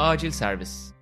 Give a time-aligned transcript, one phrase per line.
[0.00, 0.92] Acil Servis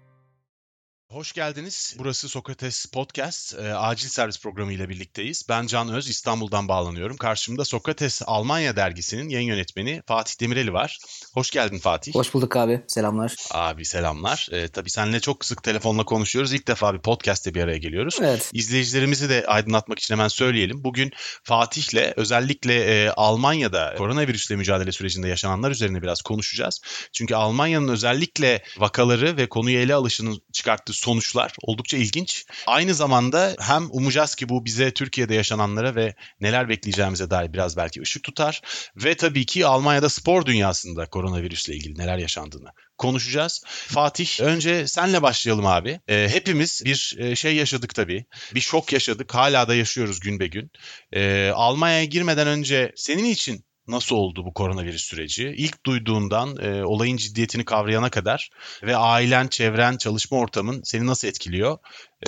[1.10, 1.96] Hoş geldiniz.
[1.98, 3.54] Burası Sokrates Podcast.
[3.58, 5.46] E, acil servis programı ile birlikteyiz.
[5.48, 7.16] Ben Can Öz, İstanbul'dan bağlanıyorum.
[7.16, 10.98] Karşımda Sokrates Almanya dergisinin yayın yönetmeni Fatih Demireli var.
[11.34, 12.14] Hoş geldin Fatih.
[12.14, 12.82] Hoş bulduk abi.
[12.86, 13.34] Selamlar.
[13.50, 14.48] Abi selamlar.
[14.52, 16.52] E, tabii seninle çok sık telefonla konuşuyoruz.
[16.52, 18.18] İlk defa bir podcast'te bir araya geliyoruz.
[18.20, 18.50] Evet.
[18.52, 20.84] İzleyicilerimizi de aydınlatmak için hemen söyleyelim.
[20.84, 26.80] Bugün Fatih'le özellikle e, Almanya'da koronavirüsle mücadele sürecinde yaşananlar üzerine biraz konuşacağız.
[27.12, 32.44] Çünkü Almanya'nın özellikle vakaları ve konuyu ele alışının çıkarttığı sonuçlar oldukça ilginç.
[32.66, 38.02] Aynı zamanda hem umacağız ki bu bize Türkiye'de yaşananlara ve neler bekleyeceğimize dair biraz belki
[38.02, 38.60] ışık tutar.
[38.96, 42.68] Ve tabii ki Almanya'da spor dünyasında koronavirüsle ilgili neler yaşandığını
[42.98, 43.62] konuşacağız.
[43.66, 46.00] Fatih önce senle başlayalım abi.
[46.08, 48.24] E, hepimiz bir e, şey yaşadık tabii.
[48.54, 49.34] Bir şok yaşadık.
[49.34, 50.70] Hala da yaşıyoruz gün be gün.
[51.12, 55.54] E, Almanya'ya girmeden önce senin için nasıl oldu bu koronavirüs süreci?
[55.56, 58.50] İlk duyduğundan e, olayın ciddiyetini kavrayana kadar
[58.82, 61.78] ve ailen, çevren, çalışma ortamın seni nasıl etkiliyor?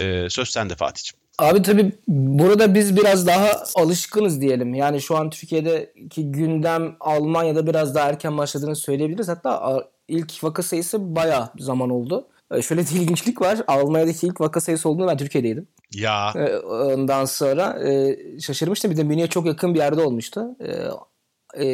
[0.01, 1.20] E, söz sende Fatih'ciğim.
[1.41, 4.75] Abi tabii burada biz biraz daha alışkınız diyelim.
[4.75, 9.29] Yani şu an Türkiye'deki gündem Almanya'da biraz daha erken başladığını söyleyebiliriz.
[9.29, 12.29] Hatta ilk vaka sayısı bayağı zaman oldu.
[12.55, 13.59] E, şöyle bir ilginçlik var.
[13.67, 15.67] Almanya'daki ilk vaka sayısı olduğunda ben Türkiye'deydim.
[15.95, 16.33] Ya.
[16.37, 18.91] E, ondan sonra e, şaşırmıştım.
[18.91, 20.47] Bir de Münih'e çok yakın bir yerde olmuştu.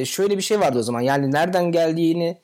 [0.05, 1.01] Şöyle bir şey vardı o zaman.
[1.01, 2.39] Yani nereden geldiğini,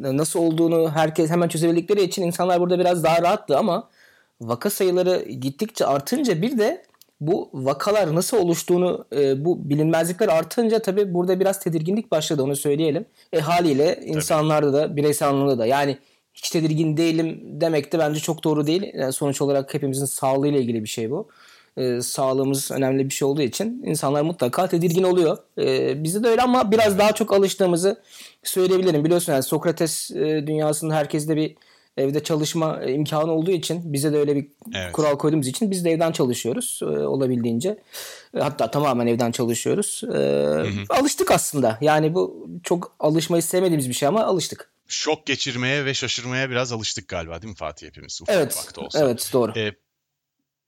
[0.00, 3.88] nasıl olduğunu herkes hemen çözebildikleri için insanlar burada biraz daha rahattı ama
[4.48, 6.82] vaka sayıları gittikçe artınca bir de
[7.20, 9.04] bu vakalar nasıl oluştuğunu
[9.36, 13.04] bu bilinmezlikler artınca tabii burada biraz tedirginlik başladı onu söyleyelim.
[13.32, 15.98] E haliyle insanlarda da bireysel anlamda da yani
[16.34, 18.90] hiç tedirgin değilim demek de bence çok doğru değil.
[18.94, 21.28] Yani sonuç olarak hepimizin sağlığıyla ilgili bir şey bu.
[21.76, 25.38] E, sağlığımız önemli bir şey olduğu için insanlar mutlaka tedirgin oluyor.
[25.58, 28.02] E, bizde de öyle ama biraz daha çok alıştığımızı
[28.44, 29.04] söyleyebilirim.
[29.04, 31.56] Biliyorsun yani Sokrates e, dünyasında herkeste bir
[31.96, 34.92] evde çalışma imkanı olduğu için bize de öyle bir evet.
[34.92, 37.82] kural koyduğumuz için biz de evden çalışıyoruz e, olabildiğince.
[38.36, 40.00] E, hatta tamamen evden çalışıyoruz.
[40.04, 40.84] E, hı hı.
[40.88, 41.78] Alıştık aslında.
[41.80, 47.08] Yani bu çok alışmayı sevmediğimiz bir şey ama alıştık şok geçirmeye ve şaşırmaya biraz alıştık
[47.08, 48.22] galiba değil mi Fatih hepimiz?
[48.22, 48.98] Ufak evet, olsa.
[49.00, 49.58] evet doğru.
[49.58, 49.72] Ee,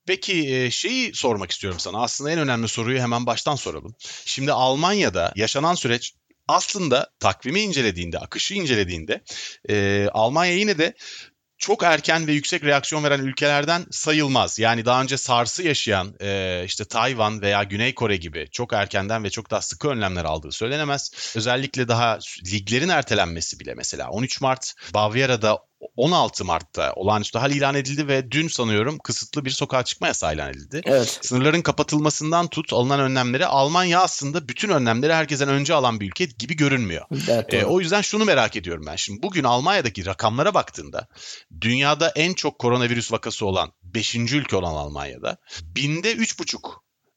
[0.07, 2.03] peki şeyi sormak istiyorum sana.
[2.03, 3.95] Aslında en önemli soruyu hemen baştan soralım.
[4.25, 6.15] Şimdi Almanya'da yaşanan süreç
[6.49, 9.25] aslında takvimi incelediğinde, akışı incelediğinde
[9.69, 10.95] e, Almanya yine de
[11.59, 14.59] çok erken ve yüksek reaksiyon veren ülkelerden sayılmaz.
[14.59, 19.31] Yani daha önce SARS'ı yaşayan e, işte Tayvan veya Güney Kore gibi çok erkenden ve
[19.31, 21.11] çok daha sıkı önlemler aldığı söylenemez.
[21.37, 22.19] Özellikle daha
[22.53, 25.59] liglerin ertelenmesi bile mesela 13 Mart Bavyera'da
[25.97, 30.51] 16 Mart'ta olağanüstü hal ilan edildi ve dün sanıyorum kısıtlı bir sokağa çıkma yasağı ilan
[30.51, 30.81] edildi.
[30.85, 31.19] Evet.
[31.23, 36.57] Sınırların kapatılmasından tut alınan önlemleri Almanya aslında bütün önlemleri herkesten önce alan bir ülke gibi
[36.57, 37.05] görünmüyor.
[37.29, 38.97] Evet, e, o yüzden şunu merak ediyorum ben.
[38.97, 41.09] Şimdi bugün Almanya'daki rakamlara baktığında
[41.61, 44.15] dünyada en çok koronavirüs vakası olan 5.
[44.17, 46.59] ülke olan Almanya'da binde 3,5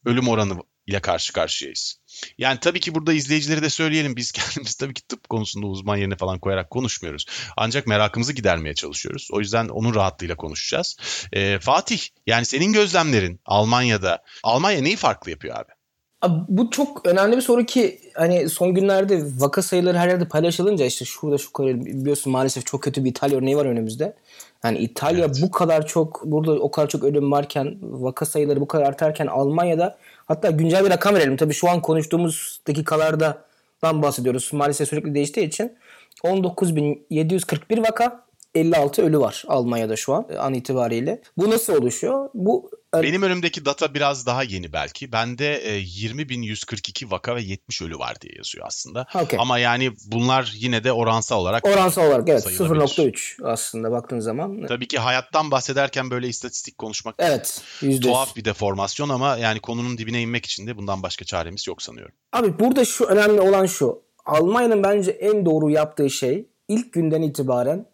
[0.06, 0.58] ölüm oranı
[0.88, 2.00] ile karşı karşıyayız.
[2.38, 4.16] Yani tabii ki burada izleyicileri de söyleyelim.
[4.16, 7.26] Biz kendimiz tabii ki tıp konusunda uzman yerine falan koyarak konuşmuyoruz.
[7.58, 9.30] Ancak merakımızı gidermeye çalışıyoruz.
[9.32, 10.98] O yüzden onun rahatlığıyla konuşacağız.
[11.34, 14.24] Ee, Fatih yani senin gözlemlerin Almanya'da.
[14.44, 15.78] Almanya neyi farklı yapıyor abi?
[16.22, 20.86] Abi bu çok önemli bir soru ki hani son günlerde vaka sayıları her yerde paylaşılınca
[20.86, 24.16] işte şurada şu kadar biliyorsun maalesef çok kötü bir İtalya örneği var önümüzde.
[24.64, 25.40] Yani İtalya evet.
[25.42, 29.98] bu kadar çok burada o kadar çok ölüm varken vaka sayıları bu kadar artarken Almanya'da
[30.28, 31.38] Hatta güncel bir rakam verelim.
[31.38, 33.46] Tabii şu an konuştuğumuz dakikalarda
[33.84, 34.50] bahsediyoruz.
[34.54, 35.78] Maalesef sürekli değiştiği için
[36.24, 41.22] 19.741 vaka 56 ölü var Almanya'da şu an an itibariyle.
[41.38, 42.30] Bu nasıl oluşuyor?
[42.34, 45.12] Bu benim önümdeki data biraz daha yeni belki.
[45.12, 49.08] Bende e, 20.142 vaka ve 70 ölü var diye yazıyor aslında.
[49.16, 49.40] Okay.
[49.40, 54.66] Ama yani bunlar yine de oransal olarak Oransal olarak evet 0.3 aslında baktığın zaman.
[54.68, 57.62] Tabii ki hayattan bahsederken böyle istatistik konuşmak evet,
[58.02, 62.16] tuhaf bir deformasyon ama yani konunun dibine inmek için de bundan başka çaremiz yok sanıyorum.
[62.34, 64.02] Abi burada şu önemli olan şu.
[64.26, 67.86] Almanya'nın bence en doğru yaptığı şey ilk günden itibaren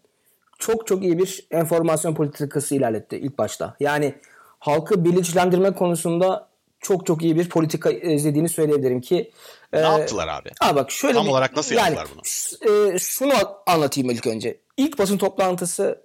[0.66, 3.76] çok çok iyi bir enformasyon politikası ilerletti ilk başta.
[3.80, 4.16] Yani
[4.60, 6.48] halkı bilinçlendirme konusunda
[6.80, 9.32] çok çok iyi bir politika izlediğini söyleyebilirim ki.
[9.74, 10.50] Ne e, yaptılar abi?
[10.62, 12.94] Aa bak şöyle Tam bir, olarak nasıl yani, yaptılar bunu?
[12.94, 13.34] E, şunu
[13.68, 14.58] anlatayım ilk önce.
[14.78, 16.02] İlk basın toplantısı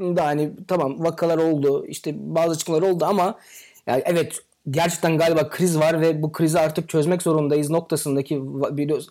[0.00, 3.38] da hani tamam vakalar oldu işte bazı açıklamalar oldu ama
[3.86, 4.38] yani evet
[4.70, 8.42] gerçekten galiba kriz var ve bu krizi artık çözmek zorundayız noktasındaki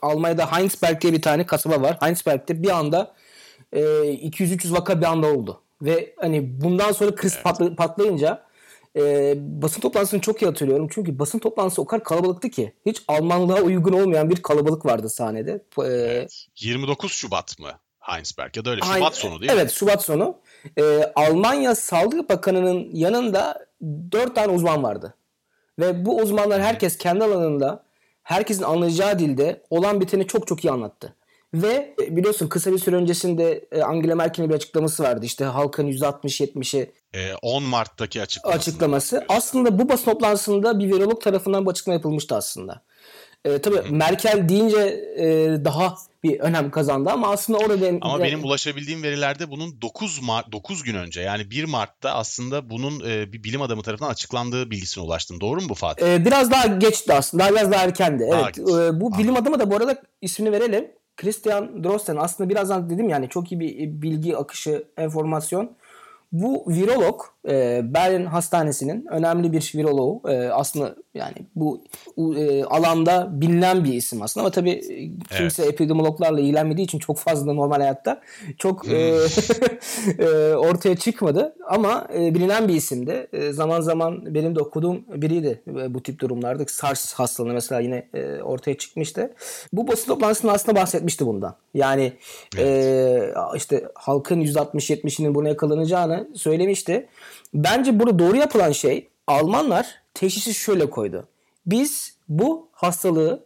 [0.01, 1.97] Almanya'da Heinsberg diye bir tane kasaba var.
[2.01, 3.13] Heinsberg'te bir anda
[3.73, 5.61] e, 200-300 vaka bir anda oldu.
[5.81, 7.43] Ve hani bundan sonra kriz evet.
[7.43, 8.43] patla, patlayınca
[8.95, 10.87] e, basın toplantısını çok iyi hatırlıyorum.
[10.91, 12.73] Çünkü basın toplantısı o kadar kalabalıktı ki.
[12.85, 15.51] Hiç Almanlığa uygun olmayan bir kalabalık vardı sahnede.
[15.51, 16.47] E, evet.
[16.59, 17.71] 29 Şubat mı?
[17.99, 19.61] Heinsberg ya da öyle Şubat sonu değil evet, mi?
[19.61, 20.37] Evet Şubat sonu.
[20.77, 23.67] Ee, Almanya Sağlık Bakanı'nın yanında
[24.11, 25.15] dört tane uzman vardı.
[25.79, 27.83] Ve bu uzmanlar herkes kendi alanında
[28.23, 31.15] herkesin anlayacağı dilde olan biteni çok çok iyi anlattı.
[31.53, 35.25] Ve e, biliyorsun kısa bir süre öncesinde e, Angela Merkel'in bir açıklaması vardı.
[35.25, 36.91] İşte halkın %60-70'i
[37.41, 38.59] 10 Mart'taki açıklaması.
[38.59, 39.25] açıklaması.
[39.29, 42.81] Aslında bu basın toplantısında bir virolog tarafından bu açıklama yapılmıştı aslında.
[43.45, 43.93] E, tabii Hı.
[43.93, 44.77] Merkel deyince
[45.17, 45.25] e,
[45.65, 50.83] daha bir önem kazandı ama aslında orada Ama benim ulaşabildiğim verilerde bunun 9 Mart 9
[50.83, 55.41] gün önce yani 1 Mart'ta aslında bunun e, bir bilim adamı tarafından açıklandığı bilgisine ulaştım.
[55.41, 56.13] Doğru mu bu Fatih?
[56.13, 57.49] E, biraz daha geçti aslında.
[57.51, 58.29] Biraz daha erkendi.
[58.33, 58.55] Evet.
[58.55, 58.67] Geç.
[58.67, 60.91] E, bu bilim adamı da bu arada ismini verelim.
[61.19, 65.71] Christian Drosten aslında birazdan dedim yani çok iyi bir bilgi akışı, enformasyon.
[66.31, 70.21] Bu virolog e, Berlin Hastanesi'nin önemli bir viroloğu.
[70.29, 71.83] E, aslında yani bu
[72.37, 75.73] e, alanda bilinen bir isim aslında ama tabii e, kimse evet.
[75.73, 78.21] epidemiologlarla ilgilenmediği için çok fazla normal hayatta
[78.57, 80.25] çok e, hmm.
[80.25, 83.27] e, ortaya çıkmadı ama e, bilinen bir isimdi.
[83.33, 86.63] E, zaman zaman benim de okuduğum biriydi e, bu tip durumlarda.
[86.67, 89.33] SARS hastalığı mesela yine e, ortaya çıkmıştı.
[89.73, 91.55] Bu basın toplantısında aslında bahsetmişti bundan.
[91.73, 92.13] Yani
[92.57, 92.67] evet.
[92.67, 97.07] e, işte halkın %60-70'inin buna yakalanacağını söylemişti.
[97.53, 101.27] Bence burada doğru yapılan şey Almanlar teşhisi şöyle koydu.
[101.65, 103.45] Biz bu hastalığı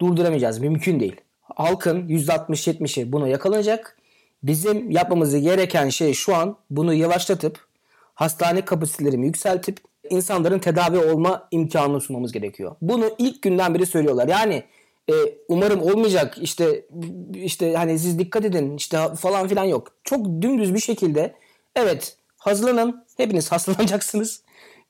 [0.00, 0.58] durduramayacağız.
[0.58, 1.16] Mümkün değil.
[1.40, 3.98] Halkın %60-70'i buna yakalanacak.
[4.42, 7.66] Bizim yapmamız gereken şey şu an bunu yavaşlatıp
[8.14, 9.78] hastane kapasitelerini yükseltip
[10.10, 12.76] insanların tedavi olma imkanını sunmamız gerekiyor.
[12.82, 14.28] Bunu ilk günden beri söylüyorlar.
[14.28, 14.62] Yani
[15.10, 15.14] e,
[15.48, 16.86] umarım olmayacak işte
[17.34, 19.88] işte hani siz dikkat edin işte falan filan yok.
[20.04, 21.34] Çok dümdüz bir şekilde
[21.76, 24.42] evet hazırlanın hepiniz hastalanacaksınız.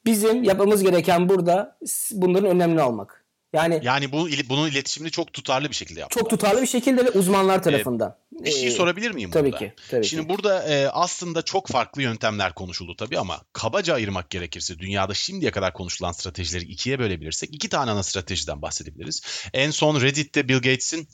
[0.05, 1.79] Bizim yapmamız gereken burada
[2.13, 3.25] bunların önlemini almak.
[3.53, 6.21] Yani yani bu bunun iletişimini çok tutarlı bir şekilde yaptılar.
[6.21, 8.17] Çok tutarlı bir şekilde ve uzmanlar tarafından.
[8.41, 9.59] Ee, bir şey sorabilir miyim tabii burada?
[9.59, 10.29] Ki, tabii Şimdi ki.
[10.29, 15.73] burada e, aslında çok farklı yöntemler konuşuldu tabii ama kabaca ayırmak gerekirse dünyada şimdiye kadar
[15.73, 19.23] konuşulan stratejileri ikiye bölebilirsek iki tane ana stratejiden bahsedebiliriz.
[19.53, 21.09] En son Reddit'te Bill Gates'in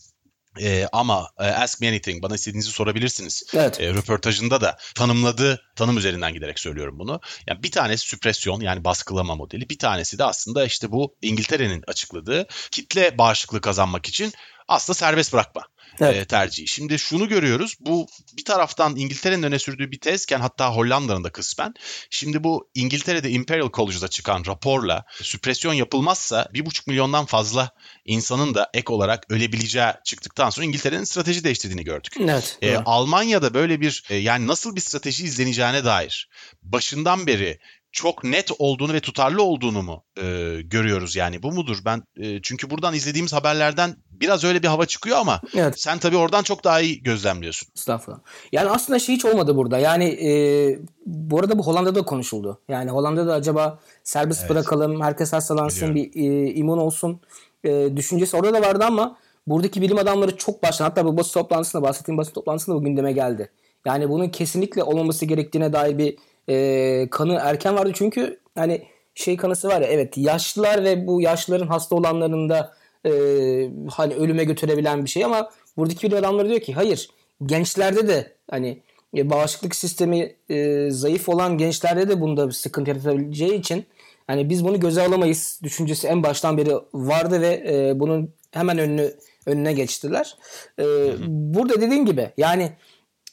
[0.59, 3.43] ee, ama e, Ask Me Anything bana istediğinizi sorabilirsiniz.
[3.55, 3.81] Evet.
[3.81, 7.21] E, röportajında da tanımladığı tanım üzerinden giderek söylüyorum bunu.
[7.47, 9.69] Yani bir tanesi süpresyon yani baskılama modeli.
[9.71, 14.33] Bir tanesi de aslında işte bu İngiltere'nin açıkladığı kitle bağışıklığı kazanmak için
[14.69, 15.63] aslında serbest bırakma
[16.01, 16.23] evet.
[16.23, 16.69] e, tercihi.
[16.69, 17.77] Şimdi şunu görüyoruz.
[17.81, 18.07] Bu
[18.37, 21.75] bir taraftan İngiltere'nin öne sürdüğü bir tezken hatta Hollanda'nın da kısmen.
[22.11, 27.71] Şimdi bu İngiltere'de Imperial College'da çıkan raporla süpresyon yapılmazsa bir buçuk milyondan fazla
[28.05, 32.15] insanın da ek olarak ölebileceği çıktıktan sonra İngiltere'nin strateji değiştirdiğini gördük.
[32.21, 32.59] Evet.
[32.63, 36.29] E, Almanya'da böyle bir e, yani nasıl bir strateji izleneceğine dair
[36.63, 37.59] başından beri
[37.93, 40.23] çok net olduğunu ve tutarlı olduğunu mu e,
[40.65, 45.19] görüyoruz yani bu mudur ben e, çünkü buradan izlediğimiz haberlerden biraz öyle bir hava çıkıyor
[45.19, 45.81] ama evet.
[45.81, 47.69] sen tabii oradan çok daha iyi gözlemliyorsun.
[47.77, 48.21] Estağfurullah.
[48.53, 50.31] Yani aslında şey hiç olmadı burada yani e,
[51.07, 54.51] bu arada bu Hollanda'da konuşuldu yani Hollanda'da acaba serbest evet.
[54.51, 56.13] bırakalım herkes hastalansın Biliyorum.
[56.15, 57.21] bir e, imun olsun
[57.65, 59.17] e, düşüncesi orada da vardı ama
[59.47, 63.51] buradaki bilim adamları çok baştan hatta bu basın toplantısında bahsettiğim basın toplantısında bu gündeme geldi.
[63.85, 66.19] Yani bunun kesinlikle olmaması gerektiğine dair bir
[66.51, 67.93] e, kanı erken vardı.
[67.95, 68.83] Çünkü hani
[69.15, 72.73] şey kanısı var ya evet yaşlılar ve bu yaşlıların hasta olanlarında
[73.07, 73.11] e,
[73.91, 77.11] hani ölüme götürebilen bir şey ama buradaki bilim adamları diyor ki hayır
[77.47, 78.83] gençlerde de hani
[79.17, 83.85] e, bağışıklık sistemi e, zayıf olan gençlerde de bunda bir sıkıntı yaratabileceği için
[84.27, 89.15] hani biz bunu göze alamayız düşüncesi en baştan beri vardı ve e, bunun hemen önünü
[89.47, 90.37] önüne geçtiler.
[90.79, 90.85] E,
[91.29, 92.73] burada dediğim gibi yani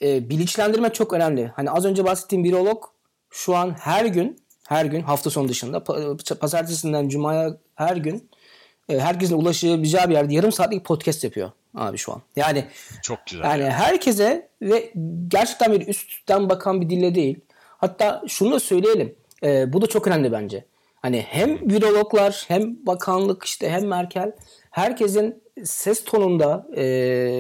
[0.02, 1.52] e, bilinçlendirme çok önemli.
[1.56, 2.84] Hani az önce bahsettiğim virolog
[3.30, 5.84] şu an her gün her gün hafta sonu dışında
[6.40, 8.30] pazartesinden cumaya her gün
[8.90, 12.22] e, herkesin ulaşabileceği bir yerde yarım saatlik podcast yapıyor abi şu an.
[12.36, 12.66] Yani
[13.02, 13.44] çok güzel.
[13.44, 13.72] Yani ya.
[13.72, 14.94] herkese ve
[15.28, 17.40] gerçekten bir üstten bakan bir dille değil.
[17.78, 19.16] Hatta şunu da söyleyelim.
[19.44, 20.66] E, bu da çok önemli bence.
[21.02, 24.32] Hani hem virologlar hem bakanlık işte hem Merkel
[24.72, 26.86] herkesin ses tonunda, e,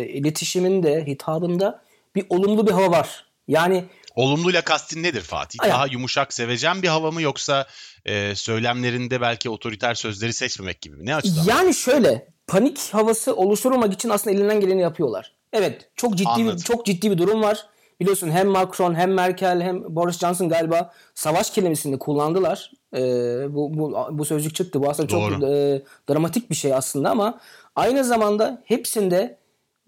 [0.08, 1.82] iletişiminde, hitabında
[2.16, 3.26] bir olumlu bir hava var.
[3.48, 3.84] Yani
[4.18, 5.60] Olumluyla kastin nedir Fatih?
[5.62, 5.76] Aynen.
[5.76, 7.68] Daha yumuşak, sevecen bir hava mı yoksa
[8.06, 11.06] e, söylemlerinde belki otoriter sözleri seçmemek gibi mi?
[11.06, 11.44] Ne açıdan?
[11.44, 15.36] Yani şöyle panik havası oluşturmak için aslında elinden geleni yapıyorlar.
[15.54, 17.66] Evet çok ciddi bir, çok ciddi bir durum var.
[18.00, 22.72] Biliyorsun hem Macron hem Merkel hem Boris Johnson galiba savaş kelimesini kullandılar.
[22.96, 23.00] Ee,
[23.50, 24.84] bu, bu, bu sözcük çıktı.
[24.84, 25.34] Bu aslında Doğru.
[25.34, 27.40] çok e, dramatik bir şey aslında ama
[27.76, 29.38] aynı zamanda hepsinde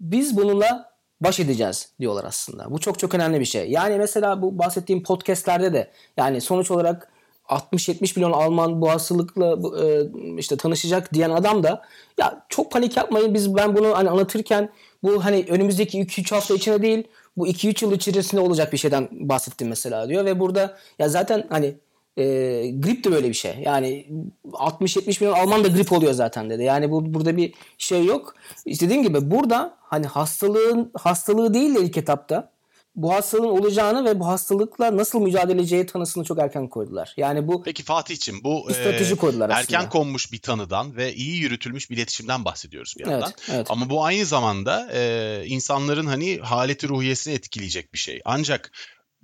[0.00, 0.89] biz bununla
[1.20, 2.70] baş edeceğiz diyorlar aslında.
[2.70, 3.70] Bu çok çok önemli bir şey.
[3.70, 7.12] Yani mesela bu bahsettiğim podcastlerde de yani sonuç olarak
[7.48, 11.82] 60-70 milyon Alman bu hastalıkla e, işte tanışacak diyen adam da
[12.18, 14.70] ya çok panik yapmayın biz ben bunu hani anlatırken
[15.02, 17.04] Bu hani önümüzdeki 2-3 hafta içinde değil
[17.36, 21.74] bu 2-3 yıl içerisinde olacak bir şeyden bahsettim mesela diyor ve burada ya zaten hani
[22.16, 22.24] e,
[22.70, 23.58] grip de böyle bir şey.
[23.62, 24.06] Yani
[24.52, 26.62] 60-70 milyon Alman da grip oluyor zaten dedi.
[26.62, 28.34] Yani bu burada bir şey yok.
[28.64, 32.50] İstediğim gibi burada hani hastalığın hastalığı değil de ilk etapta
[32.96, 37.14] bu hastalığın olacağını ve bu hastalıkla nasıl mücadele edeceği tanısını çok erken koydular.
[37.16, 39.60] Yani bu Peki Fatih'ciğim bu bir strateji e, koydular aslında.
[39.60, 43.32] erken konmuş bir tanıdan ve iyi yürütülmüş bir iletişimden bahsediyoruz bir yandan.
[43.38, 43.66] Evet, evet.
[43.70, 48.20] Ama bu aynı zamanda e, insanların hani haleti ruhiyesini etkileyecek bir şey.
[48.24, 48.72] Ancak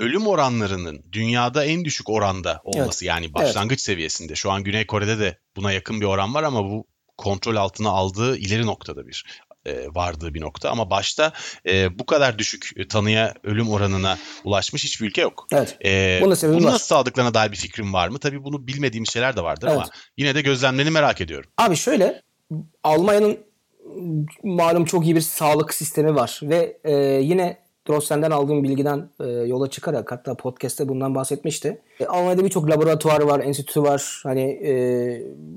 [0.01, 4.35] ölüm oranlarının dünyada en düşük oranda olması yani başlangıç seviyesinde.
[4.35, 6.87] Şu an Güney Kore'de de buna yakın bir oran var ama bu
[7.17, 9.25] kontrol altına aldığı ileri noktada bir
[9.67, 11.33] e, vardığı bir nokta ama başta
[11.69, 15.47] e, bu kadar düşük tanıya ölüm oranına ulaşmış hiçbir ülke yok.
[15.53, 15.77] Evet.
[15.85, 16.73] E, bunu var.
[16.73, 18.19] nasıl sağladıklarına dair bir fikrim var mı?
[18.19, 19.77] Tabii bunu bilmediğimiz şeyler de vardır Evet.
[19.77, 21.51] ama yine de gözlemlerini merak ediyorum.
[21.59, 22.23] Abi şöyle
[22.83, 23.39] Almanya'nın
[24.43, 29.71] malum çok iyi bir sağlık sistemi var ve e, yine Drossel'den aldığım bilgiden e, yola
[29.71, 31.81] çıkarak hatta podcast'te bundan bahsetmişti.
[32.01, 34.21] E, Almanya'da birçok laboratuvar var, enstitü var.
[34.23, 34.73] Hani e,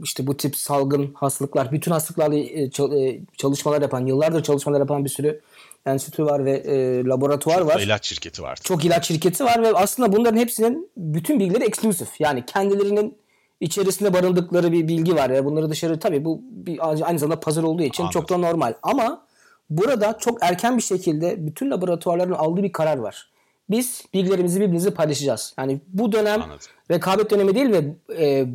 [0.04, 5.10] işte bu tip salgın hastalıklar, bütün hastalıklarla e, e, çalışmalar yapan, yıllardır çalışmalar yapan bir
[5.10, 5.42] sürü
[5.86, 7.80] enstitü var ve e, laboratuvar var.
[7.80, 8.60] İlaç şirketi var.
[8.64, 12.10] Çok ilaç şirketi var ve aslında bunların hepsinin bütün bilgileri eksklusif.
[12.20, 13.18] Yani kendilerinin
[13.60, 15.30] içerisinde barındıkları bir bilgi var.
[15.30, 18.22] Ya bunları dışarı tabii bu bir, aynı zamanda pazar olduğu için Anladım.
[18.22, 18.74] çok da normal.
[18.84, 19.29] Ama
[19.70, 23.30] burada çok erken bir şekilde bütün laboratuvarların aldığı bir karar var.
[23.70, 25.54] Biz bilgilerimizi birbirimizle paylaşacağız.
[25.58, 26.68] Yani bu dönem Anladım.
[26.92, 27.86] rekabet dönemi değil ve
[28.26, 28.46] e,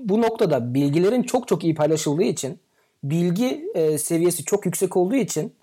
[0.00, 2.58] bu noktada bilgilerin çok çok iyi paylaşıldığı için
[3.04, 5.54] bilgi e, seviyesi çok yüksek olduğu için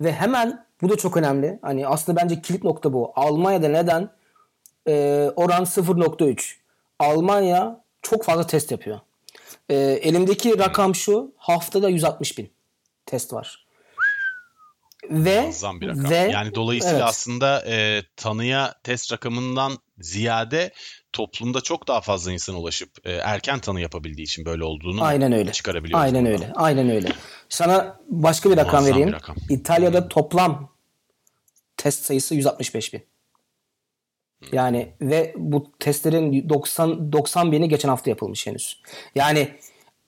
[0.00, 1.58] ve hemen bu da çok önemli.
[1.62, 3.12] Hani aslında bence kilit nokta bu.
[3.14, 4.10] Almanya'da neden
[4.88, 4.92] e,
[5.36, 6.54] oran 0.3?
[6.98, 9.00] Almanya çok fazla test yapıyor.
[9.68, 11.32] E, elimdeki rakam şu.
[11.36, 12.50] Haftada 160 bin
[13.06, 13.61] test var.
[15.10, 16.10] Ve Muazzam bir rakam.
[16.10, 17.08] ve yani dolayısıyla evet.
[17.08, 20.72] aslında e, tanıya test rakamından ziyade
[21.12, 25.52] toplumda çok daha fazla insan ulaşıp e, erken tanı yapabildiği için böyle olduğunu Aynen öyle.
[25.52, 26.04] çıkarabiliyoruz.
[26.04, 26.42] Aynen buradan.
[26.42, 26.52] öyle.
[26.54, 27.08] Aynen öyle.
[27.48, 29.08] Sana başka bir rakam Muazzam vereyim.
[29.08, 29.36] bir rakam.
[29.50, 30.72] İtalya'da toplam
[31.76, 33.02] test sayısı 165 bin.
[34.52, 38.82] Yani ve bu testlerin 90 90 bini geçen hafta yapılmış henüz.
[39.14, 39.48] Yani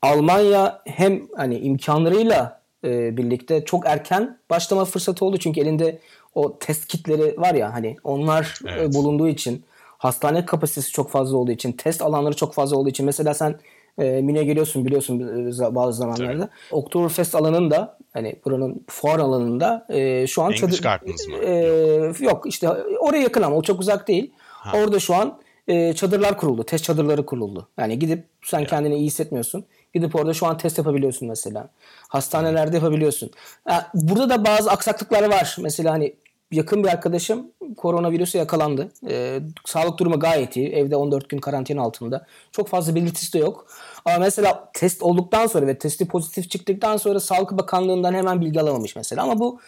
[0.05, 5.99] Almanya hem hani imkanlarıyla e, birlikte çok erken başlama fırsatı oldu çünkü elinde
[6.35, 8.95] o test kitleri var ya hani onlar e, Evet.
[8.95, 9.65] bulunduğu için
[9.99, 13.59] hastane kapasitesi çok fazla olduğu için test alanları çok fazla olduğu için mesela sen
[13.99, 16.49] e, Münih'e geliyorsun biliyorsun e, bazı zamanlarda.
[16.71, 21.37] Oktoberfest alanında hani buranın fuar alanında e, şu an English Gardens mı?
[21.37, 22.69] e, yok işte
[23.01, 24.33] oraya yakın ama o çok uzak değil.
[24.75, 26.65] Orada şu an e, çadırlar kuruldu.
[26.65, 27.69] Test çadırları kuruldu.
[27.79, 29.65] Yani gidip sen kendini iyi hissetmiyorsun.
[29.95, 31.69] Gidip orada şu an test yapabiliyorsun mesela.
[32.09, 33.31] Hastanelerde yapabiliyorsun.
[33.65, 35.57] Ha, burada da bazı aksaklıklar var.
[35.61, 36.15] Mesela hani
[36.51, 38.93] yakın bir arkadaşım koronavirüse yakalandı.
[39.09, 40.69] E, sağlık durumu gayet iyi.
[40.69, 42.27] Evde 14 gün karantina altında.
[42.53, 43.67] Çok fazla belirtisi de yok.
[44.05, 48.97] Ama mesela test olduktan sonra ve testi pozitif çıktıktan sonra Sağlık Bakanlığı'ndan hemen bilgi alamamış
[48.97, 49.23] mesela.
[49.23, 49.61] Ama bu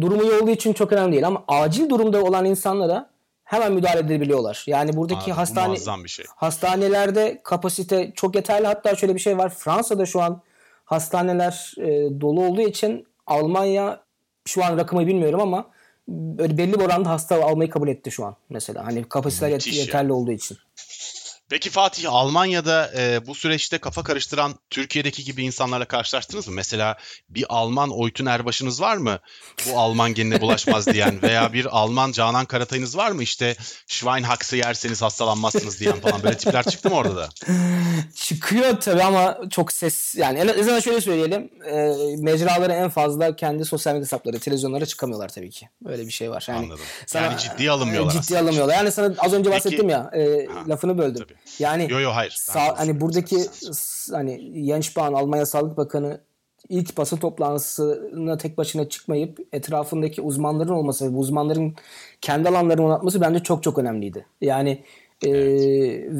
[0.00, 1.26] durumu iyi olduğu için çok önemli değil.
[1.26, 3.13] Ama acil durumda olan insanlara
[3.54, 4.64] hemen müdahale edebiliyorlar.
[4.66, 6.24] Yani buradaki bu hastane bir şey.
[6.36, 8.66] hastanelerde kapasite çok yeterli.
[8.66, 9.48] Hatta şöyle bir şey var.
[9.50, 10.42] Fransa'da şu an
[10.84, 14.00] hastaneler e, dolu olduğu için Almanya
[14.44, 15.70] şu an rakamı bilmiyorum ama
[16.08, 18.86] böyle belli bir oranda hasta almayı kabul etti şu an mesela.
[18.86, 20.58] Hani kapasiteler yet- yeterli olduğu için.
[21.48, 26.54] Peki Fatih Almanya'da e, bu süreçte kafa karıştıran Türkiye'deki gibi insanlarla karşılaştınız mı?
[26.54, 26.96] Mesela
[27.28, 29.18] bir Alman Oytun Erbaş'ınız var mı?
[29.66, 33.22] Bu Alman genine bulaşmaz diyen veya bir Alman Canan Karatay'ınız var mı?
[33.22, 37.28] İşte Schweinhax'ı yerseniz hastalanmazsınız diyen falan böyle tipler çıktı mı orada da?
[38.14, 43.64] Çıkıyor tabii ama çok ses yani en azından şöyle söyleyelim e, mecraları en fazla kendi
[43.64, 45.68] sosyal medya hesapları televizyonlara çıkamıyorlar tabii ki.
[45.82, 46.44] Böyle bir şey var.
[46.48, 46.84] Yani Anladım.
[47.14, 48.74] Yani ciddiye alınmıyorlar Ciddiye alınmıyorlar.
[48.74, 51.24] Yani sana az önce Peki- bahsettim ya e, lafını böldüm.
[51.28, 51.33] tabii.
[51.58, 52.36] Yani Yo yo hayır.
[52.48, 53.36] Ben Sa- de hani buradaki
[54.12, 56.20] hani Jens Spahn Almanya Sağlık Bakanı
[56.68, 61.74] ilk basın toplantısına tek başına çıkmayıp etrafındaki uzmanların olması ve bu uzmanların
[62.20, 64.26] kendi alanlarını anlatması bence çok çok önemliydi.
[64.40, 64.82] Yani
[65.22, 65.32] e,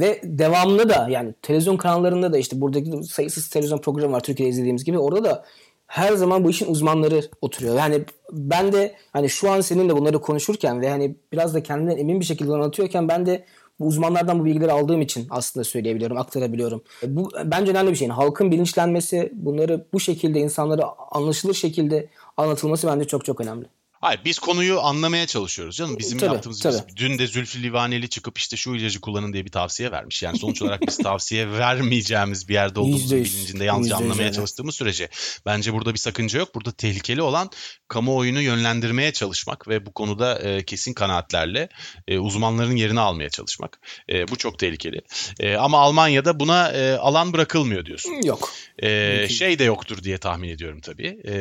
[0.00, 4.84] ve devamlı da yani televizyon kanallarında da işte buradaki sayısız televizyon programı var Türkiye'de izlediğimiz
[4.84, 5.44] gibi orada da
[5.86, 7.76] her zaman bu işin uzmanları oturuyor.
[7.76, 12.20] Yani ben de hani şu an seninle bunları konuşurken ve hani biraz da kendinden emin
[12.20, 13.44] bir şekilde anlatıyorken ben de
[13.80, 16.82] bu uzmanlardan bu bilgileri aldığım için aslında söyleyebiliyorum, aktarabiliyorum.
[17.02, 18.08] Bu bence önemli bir şey.
[18.08, 23.66] Yani halkın bilinçlenmesi, bunları bu şekilde insanlara anlaşılır şekilde anlatılması bence çok çok önemli.
[24.04, 25.98] Hayır biz konuyu anlamaya çalışıyoruz canım.
[25.98, 26.76] Bizim tabii, yaptığımız tabii.
[26.88, 30.22] Biz, dün de Zülfü Livaneli çıkıp işte şu ilacı kullanın diye bir tavsiye vermiş.
[30.22, 34.32] Yani sonuç olarak biz tavsiye vermeyeceğimiz bir yerde olduğumuzun bilincinde yalnızca anlamaya öyle.
[34.32, 35.08] çalıştığımız sürece
[35.46, 36.54] bence burada bir sakınca yok.
[36.54, 37.50] Burada tehlikeli olan
[37.88, 41.68] kamuoyunu yönlendirmeye çalışmak ve bu konuda e, kesin kanaatlerle
[42.08, 43.80] e, uzmanların yerini almaya çalışmak.
[44.12, 45.00] E, bu çok tehlikeli.
[45.40, 48.22] E, ama Almanya'da buna e, alan bırakılmıyor diyorsun.
[48.22, 48.50] Yok.
[48.82, 49.34] Mümkün.
[49.34, 51.20] şey de yoktur diye tahmin ediyorum tabii.
[51.24, 51.34] Ee,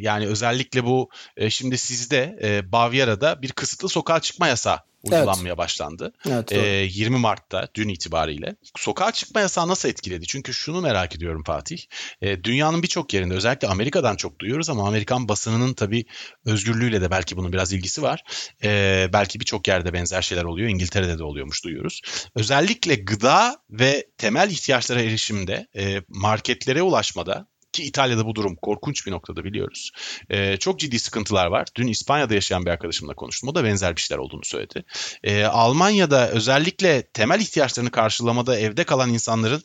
[0.00, 6.12] yani özellikle bu e, şimdi sizde e, Bavyera'da bir kısıtlı sokağa çıkma yasağı uygulanmaya başlandı.
[6.28, 6.50] Evet.
[6.50, 6.66] Doğru.
[6.66, 8.56] 20 Mart'ta dün itibariyle.
[8.76, 10.26] Sokağa çıkma yasağı nasıl etkiledi?
[10.26, 11.78] Çünkü şunu merak ediyorum Fatih.
[12.22, 16.04] Ee, dünyanın birçok yerinde özellikle Amerika'dan çok duyuyoruz ama Amerikan basınının tabii
[16.44, 18.22] özgürlüğüyle de belki bunun biraz ilgisi var.
[18.64, 20.68] Ee, belki birçok yerde benzer şeyler oluyor.
[20.68, 22.02] İngiltere'de de oluyormuş duyuyoruz.
[22.34, 27.46] Özellikle gıda ve temel ihtiyaçlara erişimde, e, marketlere ulaşmada
[27.76, 29.90] ki İtalya'da bu durum korkunç bir noktada biliyoruz.
[30.30, 31.68] E, çok ciddi sıkıntılar var.
[31.76, 33.48] Dün İspanya'da yaşayan bir arkadaşımla konuştum.
[33.48, 34.84] O da benzer bir şeyler olduğunu söyledi.
[35.24, 39.62] E, Almanya'da özellikle temel ihtiyaçlarını karşılamada evde kalan insanların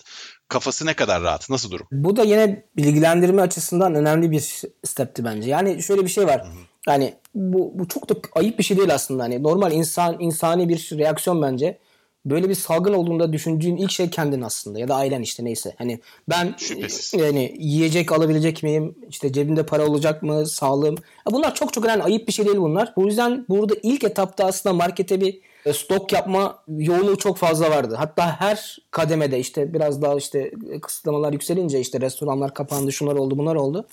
[0.48, 1.50] kafası ne kadar rahat?
[1.50, 1.88] Nasıl durum?
[1.92, 5.50] Bu da yine bilgilendirme açısından önemli bir stepti bence.
[5.50, 6.48] Yani şöyle bir şey var.
[6.88, 9.24] Yani bu, bu çok da ayıp bir şey değil aslında.
[9.24, 11.78] Hani normal insan insani bir reaksiyon bence.
[12.26, 15.76] Böyle bir salgın olduğunda düşündüğün ilk şey kendin aslında ya da ailen işte neyse.
[15.78, 16.00] Hani
[16.30, 17.22] ben Şüphesiz.
[17.22, 18.96] yani yiyecek alabilecek miyim?
[19.10, 20.46] İşte cebimde para olacak mı?
[20.48, 20.96] Sağlığım.
[21.32, 22.04] Bunlar çok çok önemli.
[22.04, 22.94] Ayıp bir şey değil bunlar.
[22.96, 27.96] Bu yüzden burada ilk etapta aslında markete bir e, stok yapma yoğunluğu çok fazla vardı.
[27.98, 30.52] Hatta her kademede işte biraz daha işte
[30.82, 33.88] kısıtlamalar yükselince işte restoranlar kapandı, şunlar oldu, bunlar oldu.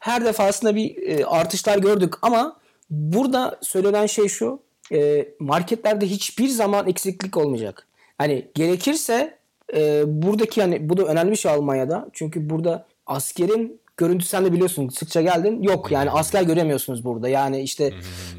[0.00, 2.56] Her defasında bir e, artışlar gördük ama
[2.90, 4.60] burada söylenen şey şu.
[4.92, 7.86] E, marketlerde hiçbir zaman eksiklik olmayacak.
[8.18, 9.38] Hani gerekirse
[9.74, 12.08] e, buradaki hani bu da önemli bir şey Almanya'da.
[12.12, 15.62] Çünkü burada askerin görüntü sen de biliyorsun sıkça geldin.
[15.62, 17.28] Yok yani asker göremiyorsunuz burada.
[17.28, 17.92] Yani işte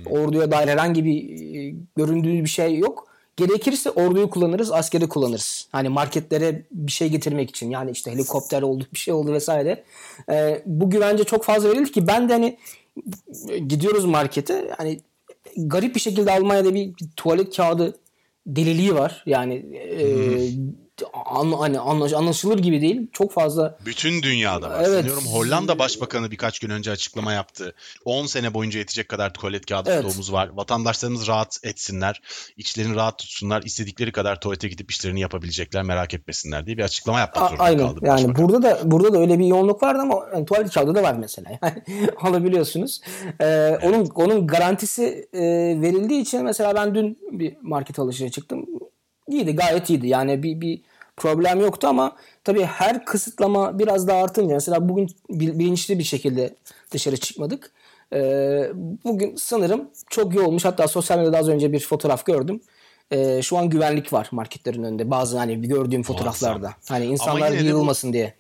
[0.10, 1.16] orduya dair herhangi bir
[1.56, 3.08] e, göründüğü bir şey yok.
[3.38, 5.68] Gerekirse orduyu kullanırız, askeri kullanırız.
[5.72, 7.70] Hani marketlere bir şey getirmek için.
[7.70, 9.84] Yani işte helikopter oldu, bir şey oldu vesaire.
[10.32, 12.58] E, bu güvence çok fazla verildi ki ben de hani
[13.68, 14.70] gidiyoruz markete.
[14.78, 15.00] Hani
[15.58, 18.00] garip bir şekilde Almanya'da bir, bir tuvalet kağıdı
[18.48, 19.24] deliliği var.
[19.26, 20.06] Yani e,
[21.26, 23.08] an, hani anlaş- anlaşılır gibi değil.
[23.14, 24.84] Çok fazla Bütün dünyada var.
[24.88, 25.00] Evet.
[25.00, 27.74] Sanıyorum Hollanda Başbakanı birkaç gün önce açıklama yaptı.
[28.06, 30.00] 10 sene boyunca yetecek kadar tuvalet kağıdı Evet.
[30.00, 30.50] stoğumuz var.
[30.54, 32.22] Vatandaşlarımız rahat etsinler,
[32.58, 37.46] içlerini rahat tutsunlar, istedikleri kadar tuvalete gidip işlerini yapabilecekler, merak etmesinler diye bir açıklama yapmak
[37.48, 37.88] zorunda aynen.
[37.88, 38.00] kaldı.
[38.04, 38.36] Yani Başbakan.
[38.44, 41.50] burada da burada da öyle bir yoğunluk vardı ama yani tuvalet kağıdı da var mesela.
[41.62, 41.82] Yani
[42.22, 43.02] alabiliyorsunuz.
[43.42, 45.42] Ee, Onun onun garantisi e,
[45.82, 48.66] verildiği için mesela ben dün bir market alışverişe çıktım.
[49.28, 50.08] İyiydi, gayet iyiydi.
[50.08, 50.82] Yani bir bir
[51.22, 56.56] problem yoktu ama tabii her kısıtlama biraz daha artınca mesela bugün bil- bilinçli bir şekilde
[56.92, 57.72] dışarı çıkmadık.
[58.14, 58.72] Ee,
[59.06, 60.66] bugün sanırım çok iyi olmuş.
[60.66, 62.62] Hatta sosyal medyada az önce bir fotoğraf gördüm.
[63.12, 65.12] Ee, şu an güvenlik var marketlerin önünde.
[65.12, 66.72] Bazı hani gördüğüm fotoğraflarda.
[66.90, 68.34] Hani insanlar de bu- yığılmasın diye.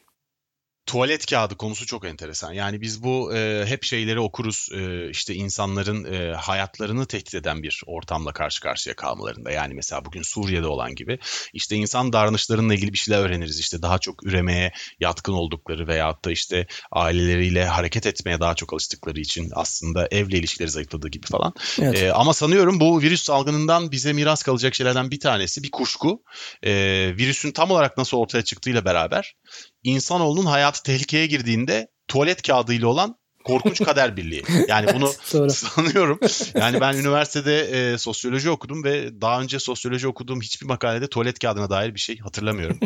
[0.86, 2.54] Tuvalet kağıdı konusu çok enteresan.
[2.54, 4.70] Yani biz bu e, hep şeyleri okuruz.
[4.74, 9.52] E, işte insanların e, hayatlarını tehdit eden bir ortamla karşı karşıya kalmalarında.
[9.52, 11.20] Yani mesela bugün Suriye'de olan gibi
[11.54, 13.60] işte insan davranışlarıyla ilgili bir şeyler öğreniriz.
[13.60, 19.20] İşte daha çok üremeye yatkın oldukları veyahut da işte aileleriyle hareket etmeye daha çok alıştıkları
[19.20, 21.54] için aslında evle ilişkileri zayıfladığı gibi falan.
[21.82, 22.02] Evet.
[22.02, 26.24] E, ama sanıyorum bu virüs salgınından bize miras kalacak şeylerden bir tanesi bir kuşku.
[26.64, 26.72] E,
[27.18, 29.36] virüsün tam olarak nasıl ortaya çıktığıyla beraber
[29.84, 34.44] insanoğlunun hayatı tehlikeye girdiğinde tuvalet kağıdıyla olan korkunç kader birliği.
[34.68, 35.14] Yani bunu
[35.50, 36.20] sanıyorum.
[36.56, 41.70] Yani ben üniversitede e, sosyoloji okudum ve daha önce sosyoloji okuduğum hiçbir makalede tuvalet kağıdına
[41.70, 42.80] dair bir şey hatırlamıyorum.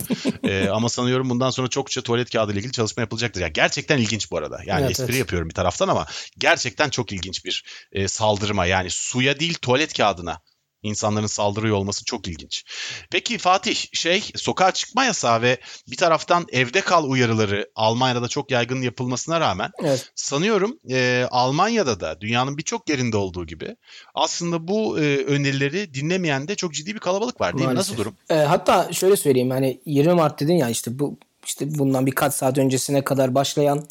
[0.44, 3.42] E, ama sanıyorum bundan sonra çokça tuvalet kağıdı ile ilgili çalışma yapılacaktır.
[3.42, 4.62] Yani gerçekten ilginç bu arada.
[4.66, 5.20] Yani Evet, espri evet.
[5.20, 6.06] yapıyorum bir taraftan ama
[6.38, 8.66] gerçekten çok ilginç bir e, saldırma.
[8.66, 10.42] Yani suya değil tuvalet kağıdına
[10.86, 12.64] insanların saldırıyor olması çok ilginç.
[13.12, 18.52] Peki Fatih şey sokağa çıkma yasağı ve bir taraftan evde kal uyarıları Almanya'da da çok
[18.52, 20.12] yaygın yapılmasına rağmen Evet.
[20.16, 23.76] sanıyorum e, Almanya'da da dünyanın birçok yerinde olduğu gibi
[24.16, 27.74] aslında bu e, önerileri dinlemeyen de çok ciddi bir kalabalık var değil mi?
[27.74, 27.92] Maalesef.
[27.92, 28.16] Nasıl durum?
[28.30, 32.58] E, hatta şöyle söyleyeyim hani 20 Mart dedin ya işte bu işte bundan birkaç saat
[32.58, 33.88] öncesine kadar başlayan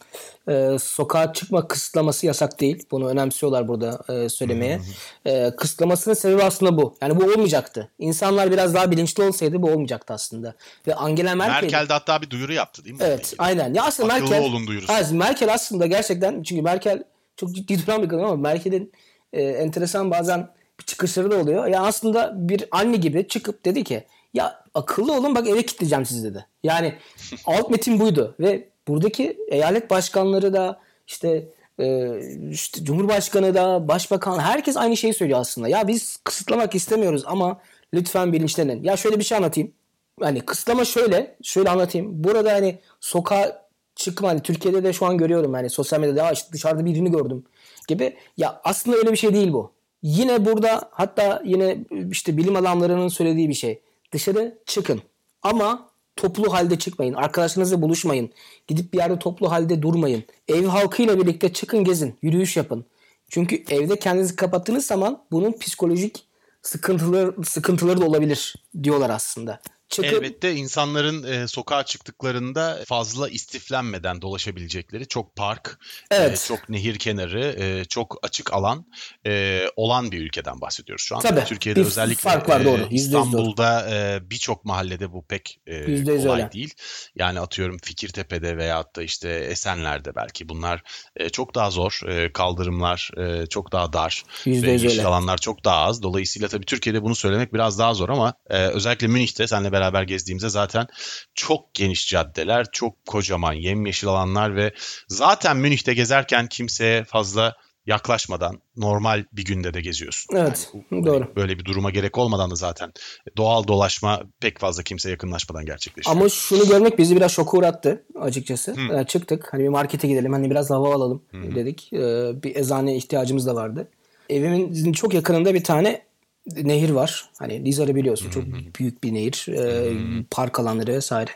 [0.48, 2.86] e, sokağa çıkma kısıtlaması yasak değil.
[2.90, 4.80] Bunu önemsiyorlar burada e, söylemeye.
[5.24, 6.96] E, kısıtlamasının sebebi aslında bu.
[7.02, 7.90] Yani bu olmayacaktı.
[7.98, 10.54] İnsanlar biraz daha bilinçli olsaydı bu olmayacaktı aslında.
[10.86, 13.02] Ve Angela Merkel Merkel de hatta bir duyuru yaptı değil mi?
[13.04, 13.74] Evet, aynen.
[13.74, 14.92] Ya aslında Akıllı Merkel olun duyurusu.
[14.92, 17.02] Evet, Merkel aslında gerçekten çünkü Merkel
[17.36, 18.92] çok ciddi duran bir kadın ama Merkel'in
[19.32, 21.66] e, enteresan bazen bir çıkışları da oluyor.
[21.66, 26.30] Ya aslında bir anne gibi çıkıp dedi ki ya akıllı olun bak eve kilitleyeceğim sizi
[26.30, 26.46] dedi.
[26.62, 26.94] Yani
[27.46, 32.18] alt metin buydu ve buradaki eyalet başkanları da işte e,
[32.50, 35.68] işte Cumhurbaşkanı da Başbakan herkes aynı şeyi söylüyor aslında.
[35.68, 37.60] Ya biz kısıtlamak istemiyoruz ama
[37.94, 38.82] lütfen bilinçlenin.
[38.82, 39.72] Ya şöyle bir şey anlatayım.
[40.20, 42.24] Hani kısıtlama şöyle, şöyle anlatayım.
[42.24, 46.52] Burada hani sokağa çıkma hani Türkiye'de de şu an görüyorum hani sosyal medyada ya işte
[46.52, 47.44] dışarıda birini gördüm
[47.88, 48.16] gibi.
[48.36, 49.72] Ya aslında öyle bir şey değil bu.
[50.02, 51.78] Yine burada hatta yine
[52.10, 53.80] işte bilim adamlarının söylediği bir şey.
[54.14, 55.02] Dışarı çıkın.
[55.42, 57.14] Ama toplu halde çıkmayın.
[57.14, 58.30] Arkadaşlarınızla buluşmayın.
[58.68, 60.24] Gidip bir yerde toplu halde durmayın.
[60.48, 62.18] Ev halkıyla birlikte çıkın gezin.
[62.22, 62.86] Yürüyüş yapın.
[63.30, 66.26] Çünkü evde kendinizi kapattığınız zaman bunun psikolojik
[66.62, 69.60] sıkıntıları, sıkıntıları da olabilir diyorlar aslında.
[69.94, 70.12] Çıkıp...
[70.12, 75.78] Elbette insanların e, sokağa çıktıklarında fazla istiflenmeden dolaşabilecekleri çok park,
[76.10, 76.44] e, evet.
[76.44, 78.86] e, çok nehir kenarı, e, çok açık alan
[79.26, 81.20] e, olan bir ülkeden bahsediyoruz şu an.
[81.20, 82.82] Tabii, Türkiye'de bir özellikle fark var, doğru.
[82.82, 86.52] E, İstanbul'da e, birçok mahallede bu pek e, kolay öyle.
[86.52, 86.74] değil.
[87.16, 90.82] Yani atıyorum Fikirtepe'de veyahut da işte Esenler'de belki bunlar
[91.16, 92.00] e, çok daha zor.
[92.08, 94.24] E, kaldırımlar e, çok daha dar.
[94.44, 96.02] Yüzde yeşil alanlar çok daha az.
[96.02, 100.02] Dolayısıyla tabii Türkiye'de bunu söylemek biraz daha zor ama e, özellikle Münih'te senle beraber beraber
[100.02, 100.86] gezdiğimizde zaten
[101.34, 104.74] çok geniş caddeler, çok kocaman yemyeşil alanlar ve
[105.08, 110.36] zaten Münih'te gezerken kimseye fazla yaklaşmadan normal bir günde de geziyorsun.
[110.36, 111.32] Evet, yani doğru.
[111.36, 112.92] Böyle bir duruma gerek olmadan da zaten
[113.36, 116.16] doğal dolaşma pek fazla kimse yakınlaşmadan gerçekleşiyor.
[116.16, 118.74] Ama şunu görmek bizi biraz şoka uğrattı açıkçası.
[118.74, 118.86] Hmm.
[118.86, 121.54] Yani çıktık hani bir markete gidelim hani biraz hava alalım hmm.
[121.54, 121.92] dedik.
[121.92, 123.88] Ee, bir eczane ihtiyacımız da vardı.
[124.30, 126.02] Evimin çok yakınında bir tane
[126.46, 127.28] nehir var.
[127.38, 128.44] Hani Lizar'ı biliyorsun çok
[128.78, 129.46] büyük bir nehir.
[129.48, 129.92] E,
[130.30, 131.30] park alanları vesaire.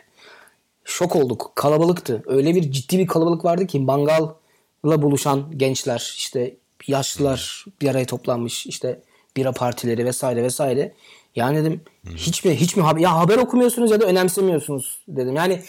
[0.85, 1.53] Şok olduk.
[1.55, 2.23] Kalabalıktı.
[2.27, 4.37] Öyle bir ciddi bir kalabalık vardı ki mangalla
[4.85, 9.01] buluşan gençler işte yaşlılar bir araya toplanmış işte
[9.37, 10.93] bira partileri vesaire vesaire.
[11.37, 11.81] Yani dedim
[12.17, 15.37] hiç mi hiç mi haber, ya haber okumuyorsunuz ya da önemsemiyorsunuz dedim.
[15.37, 15.63] Yani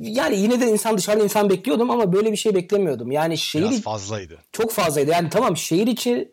[0.00, 3.12] yani yine de insan dışarıda insan bekliyordum ama böyle bir şey beklemiyordum.
[3.12, 4.38] Yani şehir Biraz fazlaydı.
[4.52, 5.10] Çok fazlaydı.
[5.10, 6.28] Yani tamam şehir içi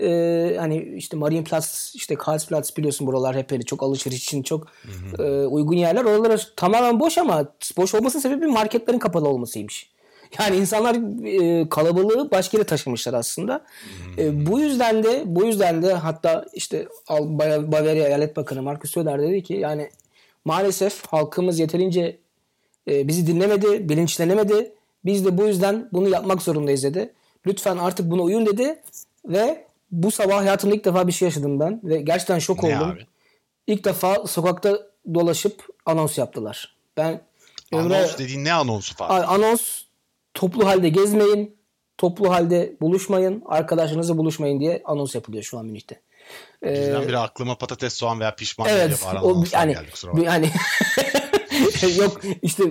[0.00, 5.22] e, hani işte Marienplatz, işte Karlsplatz biliyorsun buralar hep öyle çok alışveriş için çok hı
[5.22, 5.26] hı.
[5.26, 6.04] E, uygun yerler.
[6.04, 9.94] Oralar tamamen boş ama boş olmasının sebebi marketlerin kapalı olmasıymış.
[10.38, 13.64] Yani insanlar e, kalabalığı başka yere taşımışlar aslında.
[14.16, 14.24] Hmm.
[14.24, 19.42] E, bu yüzden de bu yüzden de hatta işte Bavaria Eyalet Bakanı Markus Söder dedi
[19.42, 19.90] ki yani
[20.44, 22.18] maalesef halkımız yeterince
[22.90, 24.72] e, bizi dinlemedi, bilinçlenemedi.
[25.04, 27.12] Biz de bu yüzden bunu yapmak zorundayız dedi.
[27.46, 28.82] Lütfen artık buna uyun dedi
[29.28, 32.90] ve bu sabah hayatımda ilk defa bir şey yaşadım ben ve gerçekten şok ne oldum.
[32.90, 33.06] Abi?
[33.66, 34.78] İlk defa sokakta
[35.14, 36.76] dolaşıp anons yaptılar.
[36.96, 37.20] Ben
[37.72, 39.22] Anons ömre, dediğin ne anonsu falan?
[39.22, 39.82] Anons
[40.34, 41.56] toplu halde gezmeyin,
[41.98, 46.00] toplu halde buluşmayın, arkadaşlarınızla buluşmayın diye anons yapılıyor şu an Münih'te.
[46.62, 50.24] Bizden biri aklıma patates, soğan veya pişman evet, o, yani, geldi.
[50.24, 50.50] Yani
[51.98, 52.64] Yok işte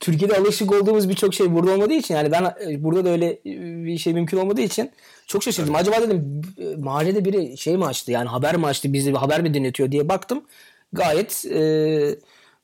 [0.00, 3.84] Türkiye'de alışık olduğumuz birçok şey burada olmadığı için yani ben e, burada da öyle e,
[3.84, 4.90] bir şey mümkün olmadığı için
[5.26, 5.74] çok şaşırdım.
[5.76, 5.88] Evet.
[5.88, 9.54] Acaba dedim e, mahallede biri şey mi açtı yani haber mi açtı bizi haber mi
[9.54, 10.44] dinletiyor diye baktım.
[10.92, 11.60] Gayet e,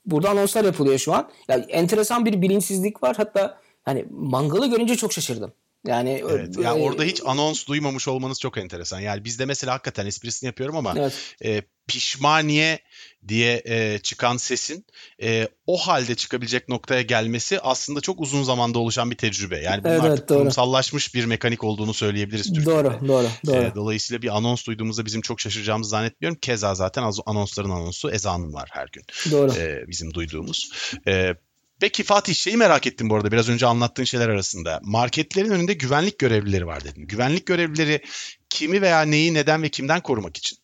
[0.05, 1.29] burada anonslar yapılıyor şu an.
[1.47, 3.15] Yani enteresan bir bilinçsizlik var.
[3.17, 5.53] Hatta hani mangalı görünce çok şaşırdım.
[5.87, 8.99] Yani evet, ya orada hiç anons duymamış olmanız çok enteresan.
[8.99, 11.13] Yani bizde mesela hakikaten esprisini yapıyorum ama evet.
[11.43, 12.79] e, pişmaniye
[13.27, 14.85] diye e, çıkan sesin
[15.21, 19.59] e, o halde çıkabilecek noktaya gelmesi aslında çok uzun zamanda oluşan bir tecrübe.
[19.59, 22.83] Yani bunun evet, artık evet, kurumsallaşmış bir mekanik olduğunu söyleyebiliriz Türkiye'de.
[22.83, 23.55] Doğru, doğru, doğru.
[23.55, 26.39] E, dolayısıyla bir anons duyduğumuzda bizim çok şaşıracağımızı zannetmiyorum.
[26.41, 29.03] Keza zaten anonsların anonsu ezanın var her gün.
[29.31, 29.53] Doğru.
[29.53, 30.71] E, bizim duyduğumuz.
[31.07, 31.35] E,
[31.79, 34.79] Peki Fatih şeyi merak ettim bu arada biraz önce anlattığın şeyler arasında.
[34.83, 37.07] Marketlerin önünde güvenlik görevlileri var dedin.
[37.07, 38.01] Güvenlik görevlileri
[38.49, 40.57] kimi veya neyi neden ve kimden korumak için?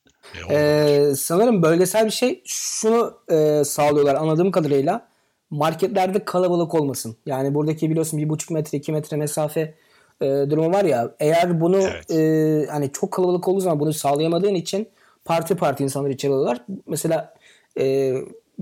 [0.49, 5.07] E, ee, sanırım bölgesel bir şey şunu e, sağlıyorlar anladığım kadarıyla.
[5.49, 7.17] Marketlerde kalabalık olmasın.
[7.25, 9.75] Yani buradaki biliyorsun bir buçuk metre iki metre mesafe
[10.21, 11.15] e, durumu var ya.
[11.19, 12.11] Eğer bunu evet.
[12.11, 14.89] e, hani çok kalabalık olduğu zaman bunu sağlayamadığın için
[15.25, 16.65] parti parti insanları içeri alıyorlar.
[16.87, 17.33] Mesela
[17.79, 18.15] e,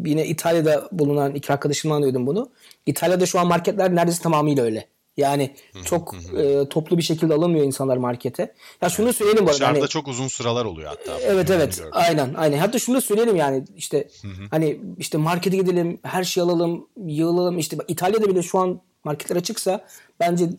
[0.06, 2.50] yine İtalya'da bulunan iki arkadaşımla anlıyordum bunu.
[2.86, 4.88] İtalya'da şu an marketler neredeyse tamamıyla öyle.
[5.18, 8.54] Yani çok e, toplu bir şekilde alınmıyor insanlar markete.
[8.82, 9.60] Ya şunu söyleyelim bu arada.
[9.60, 11.20] Dışarıda hani, çok uzun sıralar oluyor hatta.
[11.22, 11.92] Evet evet gördüm.
[11.94, 12.58] aynen aynen.
[12.58, 14.08] Hatta şunu da söyleyelim yani işte
[14.52, 19.86] hani işte markete gidelim her şey alalım yığılalım işte İtalya'da bile şu an marketler açıksa
[20.20, 20.50] bence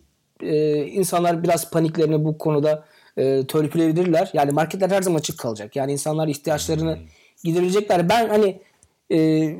[0.43, 2.85] e, insanlar biraz paniklerini bu konuda
[3.17, 4.31] e, törpüleyebilirler.
[4.33, 5.77] Yani marketler her zaman açık kalacak.
[5.77, 7.03] Yani insanlar ihtiyaçlarını hmm.
[7.45, 8.09] gidebilecekler.
[8.09, 8.61] Ben hani
[9.13, 9.51] e,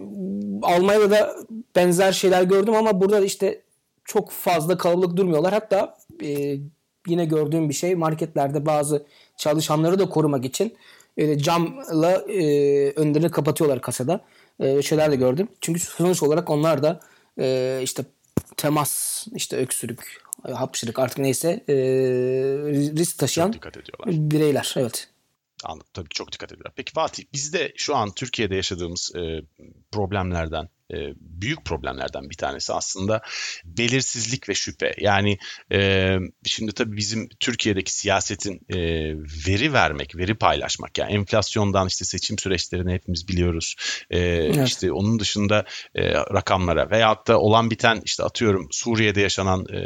[0.63, 1.37] Almanya'da da
[1.77, 3.63] benzer şeyler gördüm ama burada işte
[4.05, 5.53] çok fazla kalabalık durmuyorlar.
[5.53, 6.57] Hatta e,
[7.07, 10.75] yine gördüğüm bir şey marketlerde bazı çalışanları da korumak için
[11.17, 12.43] e, camla e,
[12.91, 14.21] önlerini kapatıyorlar kasada.
[14.61, 15.49] E, şeyler de gördüm.
[15.61, 17.01] Çünkü sonuç olarak onlar da
[17.39, 18.05] e, işte
[18.57, 21.75] temas, işte öksürük, hapşırık artık neyse e,
[22.97, 23.55] risk taşıyan
[24.07, 24.75] bireyler.
[24.77, 25.09] Evet.
[25.65, 25.87] Anladım.
[25.95, 26.73] Tabii çok dikkat ediyorlar.
[26.77, 29.21] Peki Fatih bizde şu an Türkiye'de yaşadığımız e,
[29.93, 33.23] problemlerden e, büyük problemlerden bir tanesi aslında
[33.65, 34.95] belirsizlik ve şüphe.
[34.99, 35.39] Yani
[35.73, 38.79] e, şimdi tabii bizim Türkiye'deki siyasetin e,
[39.47, 43.75] veri vermek, veri paylaşmak yani enflasyondan işte seçim süreçlerini hepimiz biliyoruz.
[44.11, 44.69] E, evet.
[44.69, 49.81] İşte onun dışında e, rakamlara veyahut da olan biten işte atıyorum Suriye'de yaşanan e,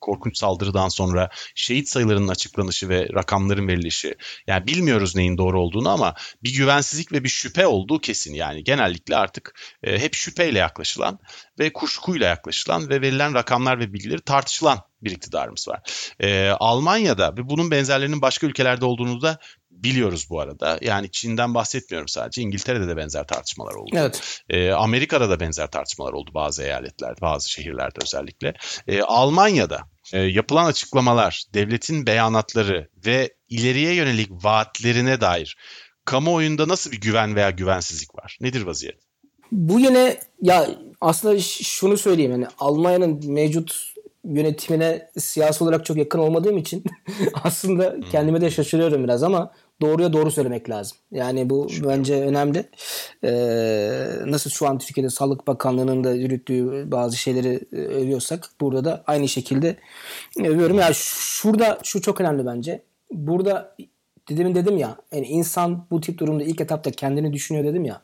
[0.00, 4.14] korkunç saldırıdan sonra şehit sayılarının açıklanışı ve rakamların verilişi.
[4.46, 8.34] Yani bilmiyoruz neyin doğru olduğunu ama bir güvensizlik ve bir şüphe olduğu kesin.
[8.34, 11.18] Yani genellikle artık e, hep şüpheyle yaklaşılan
[11.58, 15.80] ve kuşkuyla yaklaşılan ve verilen rakamlar ve bilgileri tartışılan bir iktidarımız var.
[16.20, 19.38] Ee, Almanya'da ve bunun benzerlerinin başka ülkelerde olduğunu da
[19.70, 20.78] biliyoruz bu arada.
[20.80, 22.42] Yani Çin'den bahsetmiyorum sadece.
[22.42, 23.90] İngiltere'de de benzer tartışmalar oldu.
[23.94, 24.42] Evet.
[24.48, 28.54] Ee, Amerika'da da benzer tartışmalar oldu bazı eyaletlerde, bazı şehirlerde özellikle.
[28.86, 29.80] Ee, Almanya'da
[30.12, 35.56] e, yapılan açıklamalar, devletin beyanatları ve ileriye yönelik vaatlerine dair
[36.04, 38.38] kamuoyunda nasıl bir güven veya güvensizlik var?
[38.40, 39.13] Nedir vaziyet?
[39.52, 40.66] Bu yine ya
[41.00, 46.84] aslında şunu söyleyeyim yani Almanya'nın mevcut yönetimine siyasi olarak çok yakın olmadığım için
[47.44, 50.98] aslında kendime de şaşırıyorum biraz ama doğruya doğru söylemek lazım.
[51.12, 51.88] Yani bu Şükür.
[51.88, 52.68] bence önemli.
[53.24, 59.04] Ee, nasıl şu an Türkiye'de Sağlık Bakanlığı'nın da yürüttüğü bazı şeyleri e, övüyorsak burada da
[59.06, 59.76] aynı şekilde
[60.40, 60.78] övüyorum.
[60.78, 62.82] Yani şurada şu çok önemli bence.
[63.12, 63.76] Burada
[64.28, 68.02] dedim dedim ya yani insan bu tip durumda ilk etapta kendini düşünüyor dedim ya.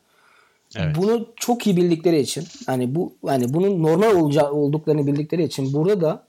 [0.75, 0.95] Evet.
[0.95, 6.01] Bunu çok iyi bildikleri için hani bu hani bunun normal olacağı olduklarını bildikleri için burada
[6.01, 6.27] da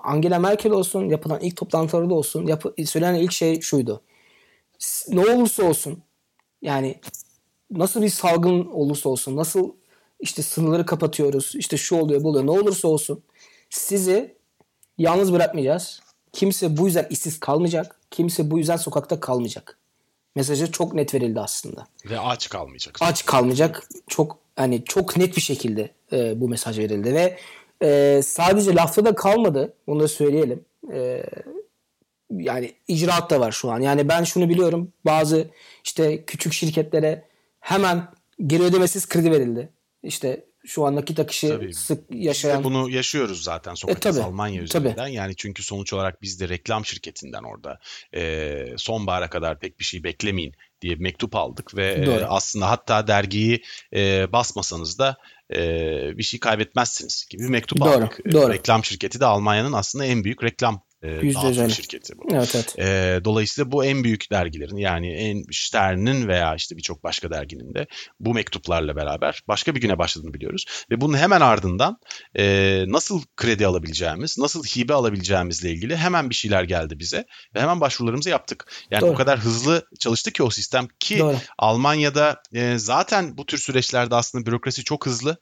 [0.00, 4.00] Angela Merkel olsun yapılan ilk toplantılarda olsun yapı, söylenen ilk şey şuydu.
[5.08, 6.02] Ne olursa olsun
[6.62, 7.00] yani
[7.70, 9.72] nasıl bir salgın olursa olsun nasıl
[10.20, 13.22] işte sınırları kapatıyoruz işte şu oluyor bu oluyor ne olursa olsun
[13.70, 14.34] sizi
[14.98, 16.00] yalnız bırakmayacağız.
[16.32, 18.00] Kimse bu yüzden işsiz kalmayacak.
[18.10, 19.78] Kimse bu yüzden sokakta kalmayacak
[20.34, 21.86] mesajı çok net verildi aslında.
[22.10, 22.98] Ve aç kalmayacak.
[23.00, 23.88] Aç kalmayacak.
[24.08, 27.38] Çok hani çok net bir şekilde e, bu mesaj verildi ve
[27.82, 29.74] e, sadece lafta da kalmadı.
[29.86, 30.64] Onu da söyleyelim.
[30.92, 31.26] E,
[32.30, 33.80] yani icraat da var şu an.
[33.80, 34.92] Yani ben şunu biliyorum.
[35.04, 35.50] Bazı
[35.84, 37.24] işte küçük şirketlere
[37.60, 38.08] hemen
[38.46, 39.68] geri ödemesiz kredi verildi.
[40.02, 41.74] İşte şu an nakit akışı tabii.
[41.74, 42.60] sık yaşayan.
[42.60, 44.96] De bunu yaşıyoruz zaten Sokrates e, tabii, Almanya üzerinden.
[44.96, 45.14] Tabii.
[45.14, 47.78] Yani çünkü sonuç olarak biz de reklam şirketinden orada
[48.14, 53.62] e, sonbahara kadar pek bir şey beklemeyin diye mektup aldık ve e, aslında hatta dergiyi
[53.94, 55.16] e, basmasanız da
[55.54, 55.58] e,
[56.18, 57.88] bir şey kaybetmezsiniz gibi bir mektup Doğru.
[57.88, 58.32] aldık.
[58.32, 58.52] Doğru.
[58.52, 62.34] Reklam şirketi de Almanya'nın aslında en büyük reklam dağıtım şirketi bu.
[62.34, 62.78] Evet, evet.
[62.78, 67.86] E, dolayısıyla bu en büyük dergilerin yani en Stern'in veya işte birçok başka derginin de
[68.20, 70.66] bu mektuplarla beraber başka bir güne başladığını biliyoruz.
[70.90, 71.98] Ve bunun hemen ardından
[72.38, 77.80] e, nasıl kredi alabileceğimiz, nasıl hibe alabileceğimizle ilgili hemen bir şeyler geldi bize ve hemen
[77.80, 78.72] başvurularımızı yaptık.
[78.90, 79.10] Yani Doğru.
[79.10, 81.36] o kadar hızlı çalıştı ki o sistem ki Doğru.
[81.58, 85.36] Almanya'da e, zaten bu tür süreçlerde aslında bürokrasi çok hızlı.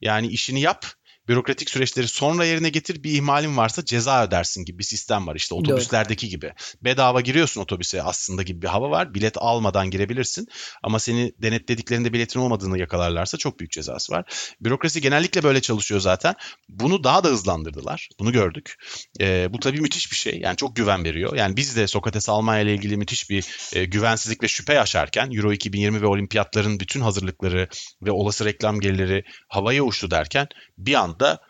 [0.00, 0.86] Yani işini yap
[1.28, 5.54] bürokratik süreçleri sonra yerine getir bir ihmalin varsa ceza ödersin gibi bir sistem var işte
[5.54, 6.52] otobüslerdeki gibi.
[6.82, 9.14] Bedava giriyorsun otobüse aslında gibi bir hava var.
[9.14, 10.48] Bilet almadan girebilirsin
[10.82, 14.54] ama seni denetlediklerinde biletin olmadığını yakalarlarsa çok büyük cezası var.
[14.60, 16.34] Bürokrasi genellikle böyle çalışıyor zaten.
[16.68, 18.08] Bunu daha da hızlandırdılar.
[18.20, 18.74] Bunu gördük.
[19.20, 20.40] E, bu tabii müthiş bir şey.
[20.40, 21.36] Yani çok güven veriyor.
[21.36, 25.52] Yani biz de Sokrates Almanya ile ilgili müthiş bir e, güvensizlik ve şüphe yaşarken Euro
[25.52, 27.68] 2020 ve olimpiyatların bütün hazırlıkları
[28.02, 31.40] ve olası reklam gelirleri havaya uçtu derken bir an anda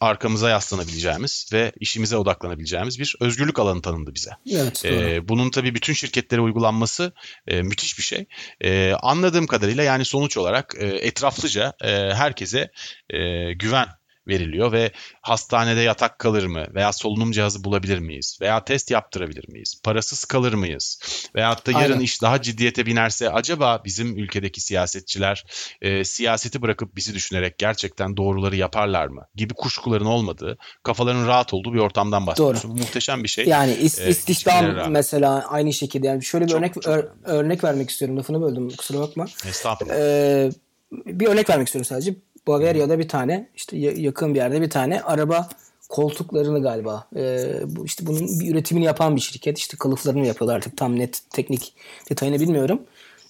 [0.00, 4.30] arkamıza yaslanabileceğimiz ve işimize odaklanabileceğimiz bir özgürlük alanı tanındı bize.
[4.52, 7.12] Evet, ee, bunun tabii bütün şirketlere uygulanması
[7.46, 8.26] e, müthiş bir şey.
[8.60, 12.70] E, anladığım kadarıyla yani sonuç olarak e, etraflıca e, herkese
[13.10, 13.88] e, güven
[14.28, 19.80] veriliyor ve hastanede yatak kalır mı veya solunum cihazı bulabilir miyiz veya test yaptırabilir miyiz?
[19.84, 21.00] Parasız kalır mıyız?
[21.34, 22.00] Veyahut da yarın Aynen.
[22.00, 25.44] iş daha ciddiyete binerse acaba bizim ülkedeki siyasetçiler
[25.82, 29.26] e, siyaseti bırakıp bizi düşünerek gerçekten doğruları yaparlar mı?
[29.34, 32.70] Gibi kuşkuların olmadığı, kafaların rahat olduğu bir ortamdan bahsediyorsun.
[32.70, 32.78] Doğru.
[32.78, 33.46] Muhteşem bir şey.
[33.46, 36.06] Yani is, e, istihdam mesela aynı şekilde.
[36.06, 38.16] Yani şöyle bir çok, örnek çok ör, örnek vermek istiyorum.
[38.16, 39.26] Lafını böldüm kusura bakma.
[39.48, 39.94] Estağfurullah.
[39.96, 40.50] Ee,
[40.92, 42.14] bir örnek vermek istiyorum sadece.
[42.46, 45.48] Bavaria'da bir tane işte yakın bir yerde bir tane araba
[45.88, 50.76] koltuklarını galiba e, bu işte bunun bir üretimini yapan bir şirket işte kılıflarını yapıyorlar artık
[50.76, 51.74] tam net teknik
[52.10, 52.80] detayını bilmiyorum.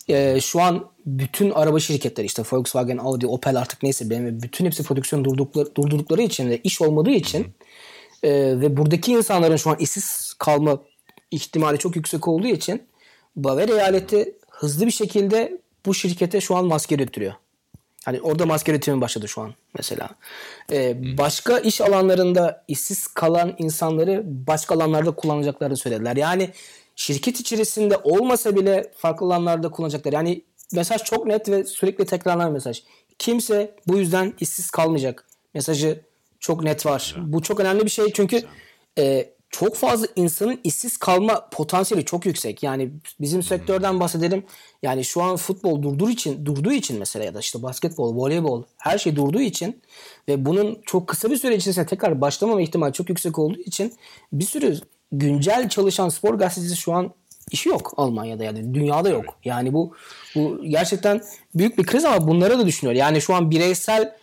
[0.09, 4.83] E, şu an bütün araba şirketleri işte Volkswagen, Audi, Opel artık neyse BMW bütün hepsi
[4.83, 7.46] prodüksiyon durdukları, durdurdukları için ve iş olmadığı için
[8.22, 10.79] e, ve buradaki insanların şu an işsiz kalma
[11.31, 12.83] ihtimali çok yüksek olduğu için
[13.37, 17.35] Bavaria eyaleti hızlı bir şekilde bu şirkete şu an maske ürettiriyor.
[18.07, 20.11] Hani orada maske üretimi başladı şu an mesela.
[20.73, 26.16] Ee, başka iş alanlarında işsiz kalan insanları başka alanlarda kullanacaklarını söylediler.
[26.16, 26.51] Yani
[26.97, 30.12] şirket içerisinde olmasa bile farklı alanlarda kullanacaklar.
[30.12, 30.42] Yani
[30.73, 32.83] mesaj çok net ve sürekli tekrarlanan mesaj.
[33.19, 35.27] Kimse bu yüzden işsiz kalmayacak.
[35.55, 36.01] Mesajı
[36.40, 37.14] çok net var.
[37.16, 37.33] Güzel.
[37.33, 38.42] Bu çok önemli bir şey çünkü
[38.99, 42.62] e, çok fazla insanın işsiz kalma potansiyeli çok yüksek.
[42.62, 42.90] Yani
[43.21, 44.45] bizim sektörden bahsedelim.
[44.83, 48.99] Yani şu an futbol durduğu için durduğu için mesela ya da işte basketbol, voleybol her
[48.99, 49.83] şey durduğu için
[50.29, 53.95] ve bunun çok kısa bir süre içerisinde tekrar başlamama ihtimali çok yüksek olduğu için
[54.33, 54.79] bir sürü
[55.12, 57.14] güncel çalışan spor gazetecisi şu an
[57.51, 59.25] işi yok Almanya'da yani dünyada yok.
[59.45, 59.95] Yani bu
[60.35, 61.23] bu gerçekten
[61.55, 62.97] büyük bir kriz ama bunlara da düşünüyor.
[62.97, 64.16] Yani şu an bireysel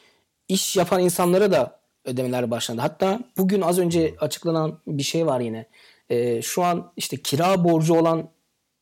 [0.48, 2.82] iş yapan insanlara da ödemeler başlandı.
[2.82, 5.66] Hatta bugün az önce açıklanan bir şey var yine.
[6.10, 8.30] E, şu an işte kira borcu olan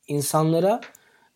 [0.07, 0.81] insanlara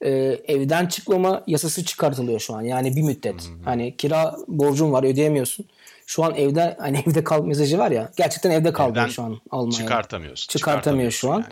[0.01, 0.09] e,
[0.47, 2.61] evden çıkmama yasası çıkartılıyor şu an.
[2.61, 3.43] Yani bir müddet.
[3.43, 3.63] Hı hı.
[3.65, 5.65] Hani kira borcun var ödeyemiyorsun.
[6.07, 8.11] Şu an evde hani evde kal mesajı var ya.
[8.17, 9.77] Gerçekten evde kaldı şu an Almanya.
[9.77, 10.47] Çıkartamıyorsun.
[10.47, 11.45] Çıkartamıyor şu an.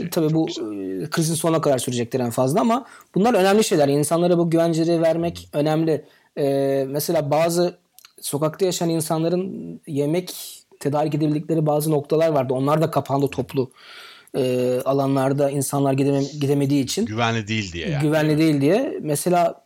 [0.00, 1.02] Yani, Tabii bu güzel.
[1.02, 3.88] E, krizin sonuna kadar sürecektir en fazla ama bunlar önemli şeyler.
[3.88, 5.58] İnsanlara bu güvenceleri vermek hı.
[5.58, 6.04] önemli.
[6.38, 7.78] Ee, mesela bazı
[8.20, 10.34] sokakta yaşayan insanların yemek
[10.80, 12.54] tedarik edebildikleri bazı noktalar vardı.
[12.54, 13.70] Onlar da kapandı toplu
[14.36, 17.06] e, alanlarda insanlar gideme, gidemediği için.
[17.06, 18.02] Güvenli değil diye yani.
[18.02, 18.98] Güvenli değil diye.
[19.00, 19.64] Mesela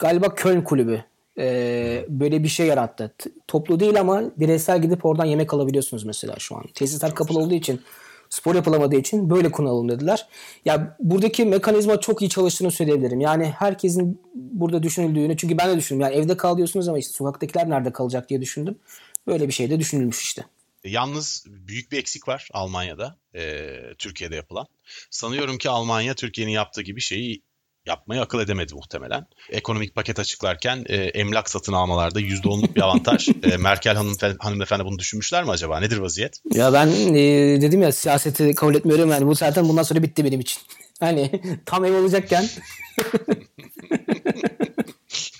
[0.00, 1.04] galiba Köln kulübü
[1.38, 3.14] e, böyle bir şey yarattı.
[3.48, 6.64] Toplu değil ama bireysel gidip oradan yemek alabiliyorsunuz mesela şu an.
[6.74, 7.80] Tesisler kapalı olduğu için
[8.30, 10.26] spor yapılamadığı için böyle kullanalım dediler.
[10.64, 13.20] Ya buradaki mekanizma çok iyi çalıştığını söyleyebilirim.
[13.20, 16.00] Yani herkesin burada düşünüldüğünü çünkü ben de düşündüm.
[16.00, 18.78] Yani evde kal diyorsunuz ama işte sokaktakiler nerede kalacak diye düşündüm.
[19.26, 20.44] Böyle bir şey de düşünülmüş işte.
[20.84, 24.66] Yalnız büyük bir eksik var Almanya'da, e, Türkiye'de yapılan.
[25.10, 27.42] Sanıyorum ki Almanya Türkiye'nin yaptığı gibi şeyi
[27.86, 29.26] yapmayı akıl edemedi muhtemelen.
[29.50, 33.28] Ekonomik paket açıklarken e, emlak satın almalarda %10'luk bir avantaj.
[33.42, 35.80] e, Merkel hanım, hanımefendi bunu düşünmüşler mi acaba?
[35.80, 36.40] Nedir vaziyet?
[36.54, 40.40] Ya ben e, dedim ya siyaseti kabul etmiyorum yani bu zaten bundan sonra bitti benim
[40.40, 40.62] için.
[41.00, 42.48] Hani tam ev olacakken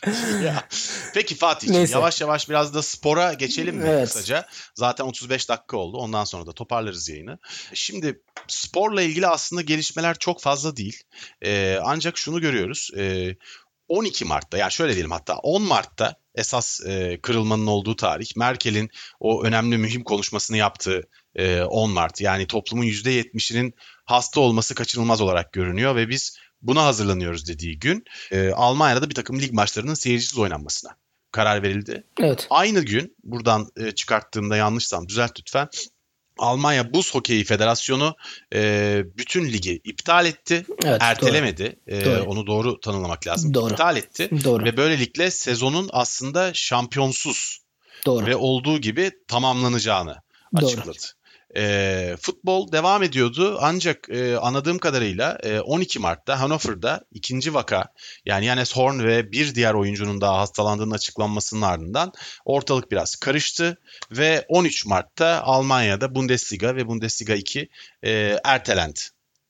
[0.44, 0.68] ya.
[1.14, 4.08] Peki Fatih yavaş yavaş biraz da spora geçelim mi evet.
[4.08, 4.46] kısaca?
[4.74, 5.96] Zaten 35 dakika oldu.
[5.96, 7.38] Ondan sonra da toparlarız yayını.
[7.74, 11.02] Şimdi sporla ilgili aslında gelişmeler çok fazla değil.
[11.42, 12.90] Ee, ancak şunu görüyoruz.
[12.96, 13.36] Ee,
[13.88, 19.44] 12 Mart'ta yani şöyle diyelim hatta 10 Mart'ta esas e, kırılmanın olduğu tarih Merkel'in o
[19.44, 25.96] önemli mühim konuşmasını yaptığı e, 10 Mart yani toplumun %70'inin hasta olması kaçınılmaz olarak görünüyor
[25.96, 30.90] ve biz buna hazırlanıyoruz dediği gün e, Almanya'da bir takım lig maçlarının seyircisiz oynanmasına
[31.32, 32.04] karar verildi.
[32.20, 32.46] Evet.
[32.50, 35.68] Aynı gün buradan e, çıkarttığımda yanlışsam düzelt lütfen.
[36.38, 38.16] Almanya Buz Hokeyi Federasyonu
[38.54, 40.66] e, bütün ligi iptal etti.
[40.84, 41.76] Evet, ertelemedi.
[41.90, 41.96] Doğru.
[41.96, 42.24] E, doğru.
[42.24, 43.54] Onu doğru tanımlamak lazım.
[43.54, 43.72] Doğru.
[43.72, 44.30] İptal etti.
[44.44, 44.64] Doğru.
[44.64, 47.58] Ve böylelikle sezonun aslında şampiyonsuz
[48.06, 48.26] doğru.
[48.26, 50.16] ve olduğu gibi tamamlanacağını
[50.54, 50.98] açıkladı.
[51.56, 57.84] E, futbol devam ediyordu ancak e, anladığım kadarıyla e, 12 Mart'ta Hannover'da ikinci vaka
[58.24, 62.12] yani Yanes Horn ve bir diğer oyuncunun daha hastalandığının açıklanmasının ardından
[62.44, 63.78] ortalık biraz karıştı
[64.10, 67.68] ve 13 Mart'ta Almanya'da Bundesliga ve Bundesliga 2
[68.02, 69.00] e, ertelendi.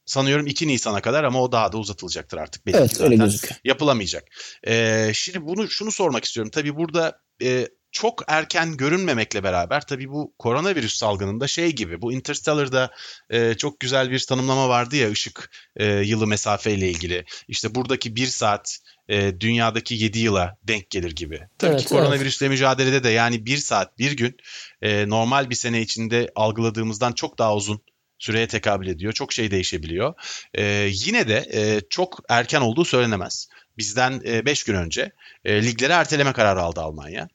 [0.06, 2.66] Sanıyorum 2 Nisan'a kadar ama o daha da uzatılacaktır artık.
[2.66, 3.60] Belki evet öyle gözüküyor.
[3.64, 4.24] Yapılamayacak.
[4.66, 6.50] E, şimdi bunu şunu sormak istiyorum.
[6.50, 12.90] Tabii burada e, çok erken görünmemekle beraber tabii bu koronavirüs salgınında şey gibi bu Interstellar'da
[13.30, 17.24] e, çok güzel bir tanımlama vardı ya ışık e, yılı mesafeyle ilgili.
[17.48, 21.40] İşte buradaki bir saat e, dünyadaki 7 yıla denk gelir gibi.
[21.58, 22.54] Tabii evet, ki koronavirüsle evet.
[22.54, 24.36] mücadelede de yani bir saat bir gün
[24.82, 27.80] e, normal bir sene içinde algıladığımızdan çok daha uzun
[28.18, 29.12] süreye tekabül ediyor.
[29.12, 30.14] Çok şey değişebiliyor.
[30.54, 33.48] E, yine de e, çok erken olduğu söylenemez.
[33.78, 35.12] Bizden 5 e, gün önce
[35.44, 37.28] e, ligleri erteleme kararı aldı Almanya.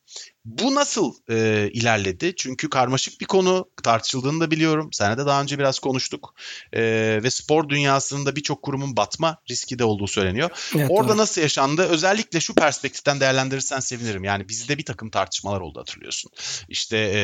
[0.46, 2.34] Bu nasıl e, ilerledi?
[2.36, 4.90] Çünkü karmaşık bir konu tartışıldığını da biliyorum.
[4.92, 6.34] Senede de daha önce biraz konuştuk.
[6.74, 6.82] E,
[7.24, 10.50] ve spor dünyasında birçok kurumun batma riski de olduğu söyleniyor.
[10.76, 11.18] Evet, Orada doğru.
[11.18, 11.82] nasıl yaşandı?
[11.82, 14.24] Özellikle şu perspektiften değerlendirirsen sevinirim.
[14.24, 16.32] Yani bizde bir takım tartışmalar oldu hatırlıyorsun.
[16.70, 17.20] İşte e,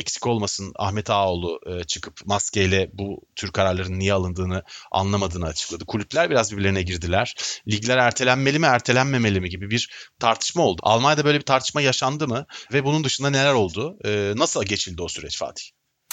[0.00, 5.84] eksik olmasın Ahmet Ağoğlu e, çıkıp maskeyle bu tür kararların niye alındığını anlamadığını açıkladı.
[5.84, 7.34] Kulüpler biraz birbirlerine girdiler.
[7.68, 10.80] Ligler ertelenmeli mi ertelenmemeli mi gibi bir tartışma oldu.
[10.84, 12.33] Almanya'da böyle bir tartışma yaşandı mı?
[12.34, 12.46] Mı?
[12.72, 13.98] Ve bunun dışında neler oldu?
[14.04, 15.64] E, nasıl geçildi o süreç Fatih?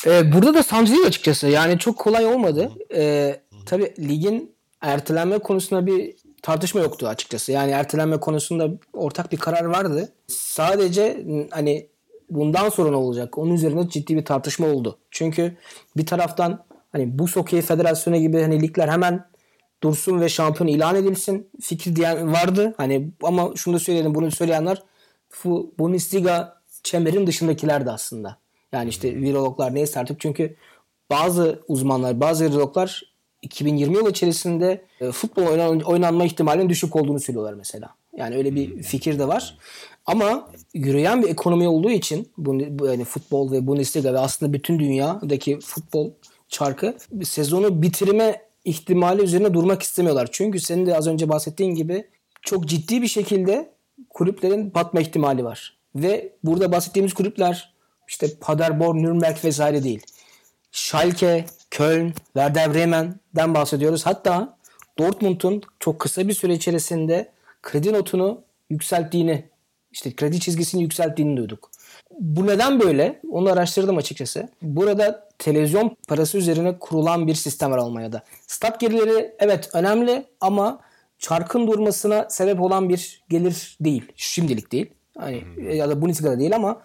[0.05, 1.47] Ee, burada da sancılıyım açıkçası.
[1.47, 2.72] Yani çok kolay olmadı.
[2.93, 7.51] Ee, tabii ligin ertelenme konusunda bir tartışma yoktu açıkçası.
[7.51, 10.13] Yani ertelenme konusunda ortak bir karar vardı.
[10.28, 11.88] Sadece hani
[12.30, 13.38] bundan sonra ne olacak?
[13.38, 14.97] Onun üzerinde ciddi bir tartışma oldu.
[15.11, 15.57] Çünkü
[15.97, 19.26] bir taraftan hani bu Hokey Federasyonu gibi hani ligler hemen
[19.84, 22.74] dursun ve şampiyon ilan edilsin fikri diyen vardı.
[22.78, 24.82] Hani ama şunu da söyleyelim bunu söyleyenler
[25.43, 28.38] bu Bundesliga çemberin dışındakiler de aslında.
[28.71, 30.55] Yani işte virologlar neyse artık çünkü
[31.09, 33.03] bazı uzmanlar, bazı virologlar
[33.41, 37.89] 2020 yıl içerisinde e, futbol oynan, oynanma ihtimalinin düşük olduğunu söylüyorlar mesela.
[38.17, 39.57] Yani öyle bir fikir de var.
[40.05, 44.79] Ama yürüyen bir ekonomi olduğu için bu, bu yani futbol ve Bundesliga ve aslında bütün
[44.79, 46.11] dünyadaki futbol
[46.49, 50.29] çarkı sezonu bitirme ihtimali üzerine durmak istemiyorlar.
[50.32, 52.07] Çünkü senin de az önce bahsettiğin gibi
[52.41, 53.71] çok ciddi bir şekilde
[54.10, 55.78] kulüplerin batma ihtimali var.
[55.95, 57.74] Ve burada bahsettiğimiz kulüpler
[58.08, 60.06] işte Paderborn, Nürnberg vesaire değil.
[60.72, 64.06] Schalke, Köln, Werder Bremen'den bahsediyoruz.
[64.06, 64.58] Hatta
[64.99, 67.32] Dortmund'un çok kısa bir süre içerisinde
[67.62, 69.49] kredi notunu yükselttiğini,
[69.91, 71.72] işte kredi çizgisini yükselttiğini duyduk.
[72.20, 73.20] Bu neden böyle?
[73.32, 74.49] Onu araştırdım açıkçası.
[74.62, 78.24] Burada televizyon parası üzerine kurulan bir sistem var Almanya'da.
[78.47, 80.80] Stat gelirleri evet önemli ama
[81.22, 84.03] çarkın durmasına sebep olan bir gelir değil.
[84.15, 84.89] Şimdilik değil.
[85.17, 85.43] Hani
[85.74, 86.82] ya da Bundesliga'da değil ama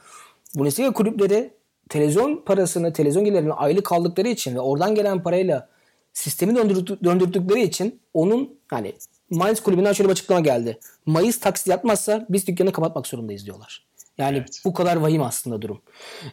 [0.55, 1.51] Bundesliga kulüpleri
[1.89, 5.68] televizyon parasını, televizyon gelirlerini aylık aldıkları için ve oradan gelen parayla
[6.12, 6.57] sistemi
[7.05, 8.95] döndürdükleri için onun hani
[9.30, 10.78] Mainz kulübünden şöyle bir açıklama geldi.
[11.07, 13.87] Mayıs taksit yapmazsa biz dükkanı kapatmak zorundayız diyorlar.
[14.18, 14.61] Yani evet.
[14.64, 15.82] bu kadar vahim aslında durum.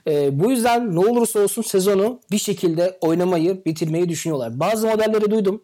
[0.08, 4.60] Ee, bu yüzden ne olursa olsun sezonu bir şekilde oynamayı, bitirmeyi düşünüyorlar.
[4.60, 5.62] Bazı modelleri duydum.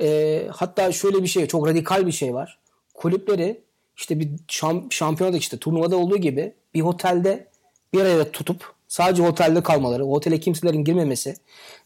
[0.00, 2.58] Ee, hatta şöyle bir şey, çok radikal bir şey var.
[2.94, 3.60] Kulüpleri
[3.96, 7.46] işte bir şamp şampiyonada işte turnuvada olduğu gibi bir otelde
[7.92, 11.34] bir araya tutup sadece otelde kalmaları, o otele kimselerin girmemesi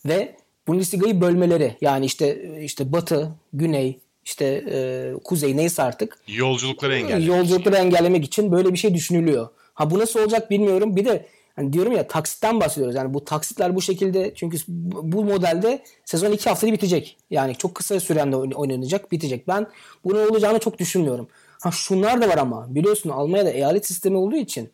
[0.06, 0.36] ve
[0.66, 7.28] Bundesliga'yı bölmeleri yani işte işte batı, güney, işte e, kuzey neyse artık yolculukları engellemek.
[7.28, 9.48] Yolculukları engellemek için böyle bir şey düşünülüyor.
[9.74, 10.96] Ha bu nasıl olacak bilmiyorum.
[10.96, 11.26] Bir de
[11.56, 12.94] hani diyorum ya taksitten bahsediyoruz.
[12.94, 14.56] Yani bu taksitler bu şekilde çünkü
[15.02, 17.16] bu modelde sezon iki haftada bitecek.
[17.30, 19.48] Yani çok kısa süremde oynanacak, bitecek.
[19.48, 19.66] Ben
[20.04, 21.28] bunun olacağını çok düşünmüyorum.
[21.62, 24.72] Ha şunlar da var ama biliyorsun Almanya'da eyalet sistemi olduğu için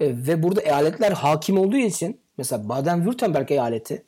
[0.00, 4.04] e, ve burada eyaletler hakim olduğu için mesela Baden-Württemberg eyaleti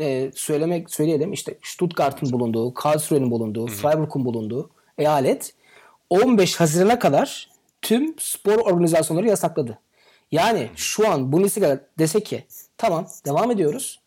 [0.00, 5.54] e, söylemek söyleyelim işte Stuttgart'ın bulunduğu, Karlsruhe'nin bulunduğu, Freiburg'un bulunduğu eyalet
[6.10, 7.50] 15 Haziran'a kadar
[7.82, 9.78] tüm spor organizasyonları yasakladı.
[10.32, 12.44] Yani şu an Bundesliga dese ki
[12.76, 14.00] tamam devam ediyoruz.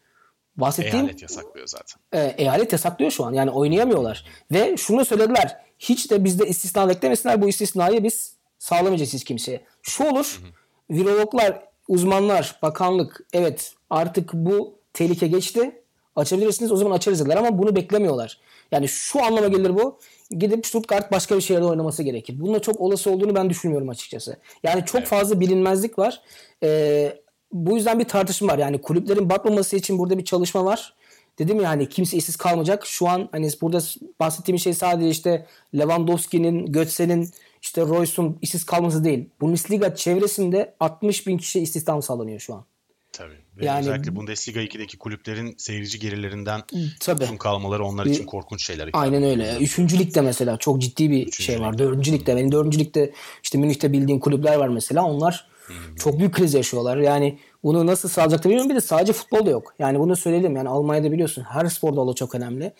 [0.58, 2.02] Bahsettiğim, eyalet yasaklıyor zaten.
[2.14, 3.34] E, eyalet yasaklıyor şu an.
[3.34, 4.26] Yani oynayamıyorlar.
[4.52, 5.58] Ve şunu söylediler.
[5.80, 7.42] Hiç de bizde istisna beklemesinler.
[7.42, 9.62] Bu istisnayı biz sağlamayacağız hiç kimseye.
[9.82, 10.40] Şu olur.
[10.42, 10.98] Hı hı.
[11.00, 15.82] Virologlar, uzmanlar, bakanlık evet artık bu tehlike geçti.
[16.16, 18.40] Açabilirsiniz o zaman açarız dediler ama bunu beklemiyorlar.
[18.72, 20.00] Yani şu anlama gelir bu.
[20.40, 22.36] Gidip Stuttgart başka bir şehirde oynaması gerekir.
[22.40, 24.38] Bunun çok olası olduğunu ben düşünmüyorum açıkçası.
[24.64, 25.10] Yani çok evet.
[25.10, 26.22] fazla bilinmezlik var.
[26.64, 27.18] Ee,
[27.54, 28.58] bu yüzden bir tartışma var.
[28.58, 30.94] Yani kulüplerin batmaması için burada bir çalışma var.
[31.40, 32.86] Dedim ya hani kimse işsiz kalmayacak.
[32.86, 33.80] Şu an hani burada
[34.20, 37.30] bahsettiğim şey sadece işte Lewandowski'nin, Götze'nin,
[37.62, 39.30] işte Royce'un işsiz kalması değil.
[39.42, 42.66] Bundesliga çevresinde 60 bin kişi istihdam sağlanıyor şu an.
[43.14, 43.38] Tabii.
[43.58, 46.62] Ve yani, özellikle Bundesliga 2'deki kulüplerin seyirci gelirlerinden
[47.00, 47.24] tabii.
[47.24, 48.90] uzun kalmaları onlar için korkunç şeyler.
[48.94, 49.58] Aynen öyle.
[49.60, 51.78] Üçüncü ligde mesela çok ciddi bir Üçüncü şey var.
[51.78, 52.36] Dördüncü ligde.
[52.36, 55.06] Benim dördüncü ligde işte Münih'te bildiğim kulüpler var mesela.
[55.06, 55.96] Onlar hmm.
[55.96, 56.98] çok büyük kriz yaşıyorlar.
[56.98, 58.70] Yani bunu nasıl sağlayacaklar bilmiyorum.
[58.70, 59.74] Bir de sadece futbolda yok.
[59.80, 60.56] Yani bunu söyleyelim.
[60.56, 62.74] Yani Almanya'da biliyorsun her spor dalı çok önemli.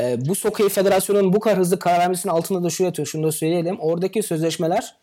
[0.00, 3.06] Ee, bu Sokey Federasyonu'nun bu kadar hızlı karar vermesinin altında da şu yatıyor.
[3.06, 3.80] Şunu da söyleyelim.
[3.80, 4.96] Oradaki sözleşmeler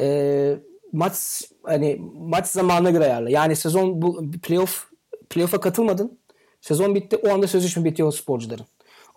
[0.00, 0.56] e,
[0.92, 3.30] maç hani maç zamanına göre ayarlı.
[3.30, 4.86] Yani sezon bu playoff
[5.30, 6.18] playoff'a katılmadın.
[6.60, 7.16] Sezon bitti.
[7.16, 8.66] O anda sözleşme bitiyor sporcuların.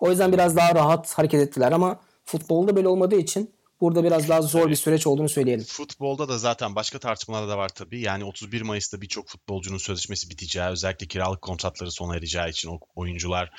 [0.00, 4.42] O yüzden biraz daha rahat hareket ettiler ama futbolda böyle olmadığı için Burada biraz daha
[4.42, 5.64] zor bir süreç olduğunu söyleyelim.
[5.64, 8.00] Futbolda da zaten başka tartışmalar da var tabii.
[8.00, 13.50] Yani 31 Mayıs'ta birçok futbolcunun sözleşmesi biteceği, özellikle kiralık kontratları sona ereceği için o oyuncular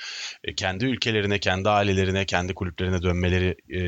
[0.44, 3.80] e, kendi ülkelerine, kendi ailelerine, kendi kulüplerine dönmeleri e,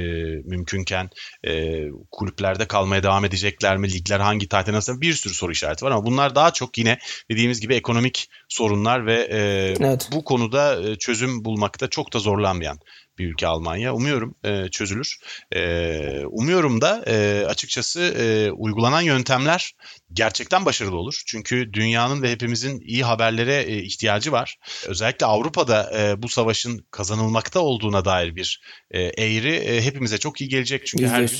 [0.44, 1.10] mümkünken
[1.46, 3.92] e, kulüplerde kalmaya devam edecekler mi?
[3.92, 5.00] Ligler hangi tarihte nasıl?
[5.00, 6.98] Bir sürü soru işareti var ama bunlar daha çok yine
[7.30, 9.38] dediğimiz gibi ekonomik sorunlar ve e,
[9.80, 10.08] evet.
[10.12, 12.78] bu konuda e, çözüm bulmakta çok da zorlanmayan
[13.18, 13.94] bir ülke Almanya.
[13.94, 15.16] Umuyorum e, çözülür.
[15.54, 19.72] E, umuyorum da e, açıkçası e, uygulanan yöntemler
[20.12, 21.22] gerçekten başarılı olur.
[21.26, 24.56] Çünkü dünyanın ve hepimizin iyi haberlere e, ihtiyacı var.
[24.86, 28.60] Özellikle Avrupa'da e, bu savaşın kazanılmakta olduğuna dair bir
[28.90, 30.86] e, eğri e, hepimize çok iyi gelecek.
[30.86, 31.38] Çünkü her gün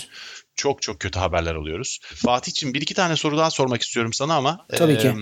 [0.58, 1.98] çok çok kötü haberler alıyoruz.
[2.02, 5.14] Fatih için bir iki tane soru daha sormak istiyorum sana ama tabii e, ki.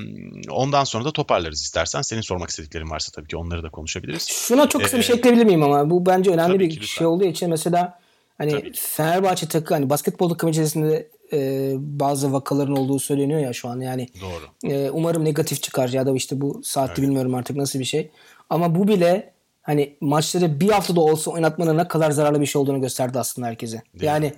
[0.50, 2.02] ondan sonra da toparlarız istersen.
[2.02, 4.28] Senin sormak istediklerin varsa tabii ki onları da konuşabiliriz.
[4.28, 7.06] Şuna çok kısa ee, bir şey ekleyebilir miyim ama bu bence önemli bir ki, şey
[7.06, 7.98] olduğu için mesela
[8.38, 8.72] hani tabii.
[8.74, 14.08] Fenerbahçe takı hani basketbol takımı içerisinde e, bazı vakaların olduğu söyleniyor ya şu an yani.
[14.20, 14.72] Doğru.
[14.72, 17.02] E, umarım negatif çıkar ya da işte bu saatte evet.
[17.02, 18.10] bilmiyorum artık nasıl bir şey.
[18.50, 19.35] Ama bu bile
[19.66, 23.82] hani maçları bir haftada olsa oynatmanın ne kadar zararlı bir şey olduğunu gösterdi aslında herkese.
[23.94, 24.32] Değil yani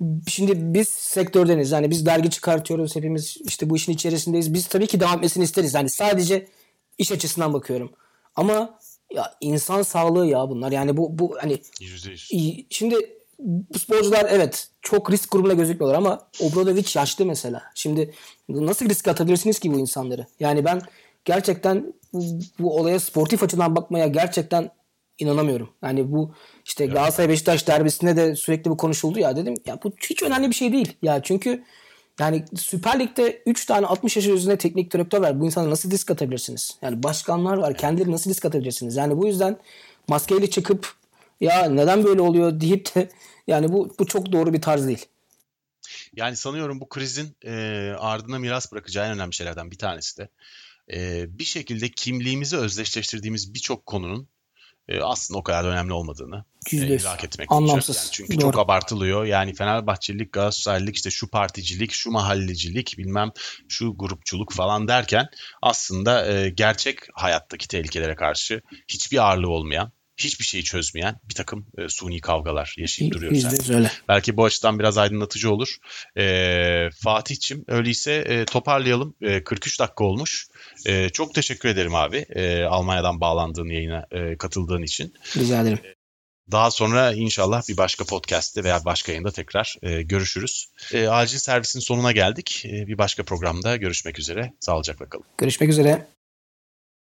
[0.00, 1.72] Değil şimdi biz sektördeniz.
[1.72, 2.96] Yani biz dergi çıkartıyoruz.
[2.96, 4.54] Hepimiz işte bu işin içerisindeyiz.
[4.54, 5.74] Biz tabii ki devam etmesini isteriz.
[5.74, 6.46] Yani sadece
[6.98, 7.92] iş açısından bakıyorum.
[8.34, 8.78] Ama
[9.14, 10.72] ya insan sağlığı ya bunlar.
[10.72, 12.64] Yani bu bu hani %100.
[12.70, 12.96] şimdi
[13.38, 17.62] bu sporcular evet çok risk grubuna gözükmüyorlar ama Obradovic yaşlı mesela.
[17.74, 18.14] Şimdi
[18.48, 20.26] nasıl risk atabilirsiniz ki bu insanları?
[20.40, 20.82] Yani ben
[21.24, 24.70] gerçekten bu, bu olaya sportif açıdan bakmaya gerçekten
[25.18, 25.70] inanamıyorum.
[25.82, 26.34] Yani bu
[26.64, 26.94] işte evet.
[26.94, 30.72] Galatasaray Beşiktaş derbisinde de sürekli bu konuşuldu ya dedim ya bu hiç önemli bir şey
[30.72, 30.92] değil.
[31.02, 31.64] Ya çünkü
[32.20, 35.40] yani Süper Lig'de 3 tane 60 yaş üzerinde teknik direktör var.
[35.40, 36.78] Bu insana nasıl risk atabilirsiniz?
[36.82, 37.76] Yani başkanlar var.
[37.76, 38.96] Kendileri nasıl risk atabilirsiniz?
[38.96, 39.56] Yani bu yüzden
[40.08, 40.92] maskeyle çıkıp
[41.40, 43.08] ya neden böyle oluyor deyip de
[43.46, 45.06] yani bu bu çok doğru bir tarz değil.
[46.16, 47.52] Yani sanıyorum bu krizin e,
[47.98, 50.28] ardına miras bırakacağı en önemli şeylerden bir tanesi de
[50.92, 54.28] e, bir şekilde kimliğimizi özdeşleştirdiğimiz birçok konunun
[54.88, 57.96] e, aslında o kadar da önemli olmadığını e, idrak etmek Anlamsız.
[57.96, 58.40] Yani çünkü Doğru.
[58.40, 59.24] çok abartılıyor.
[59.24, 63.30] Yani Fenerbahçelilik, Galatasaraylık, işte şu particilik, şu mahallecilik, bilmem
[63.68, 65.28] şu grupçuluk falan derken
[65.62, 71.88] aslında e, gerçek hayattaki tehlikelere karşı hiçbir ağırlığı olmayan hiçbir şeyi çözmeyen bir takım e,
[71.88, 73.44] suni kavgalar yaşayıp duruyoruz.
[73.44, 73.90] Yüzde öyle.
[74.08, 75.76] Belki bu açıdan biraz aydınlatıcı olur.
[76.18, 79.14] E, Fatih'cim öyleyse e, toparlayalım.
[79.22, 80.48] E, 43 dakika olmuş.
[80.86, 85.14] E, çok teşekkür ederim abi e, Almanya'dan bağlandığın yayına e, katıldığın için.
[85.36, 85.78] Rica ederim.
[86.52, 90.66] Daha sonra inşallah bir başka podcast'te veya başka yayında tekrar e, görüşürüz.
[90.92, 92.62] E, acil servisin sonuna geldik.
[92.66, 94.52] E, bir başka programda görüşmek üzere.
[94.60, 95.24] Sağlıcakla kalın.
[95.38, 96.06] Görüşmek üzere.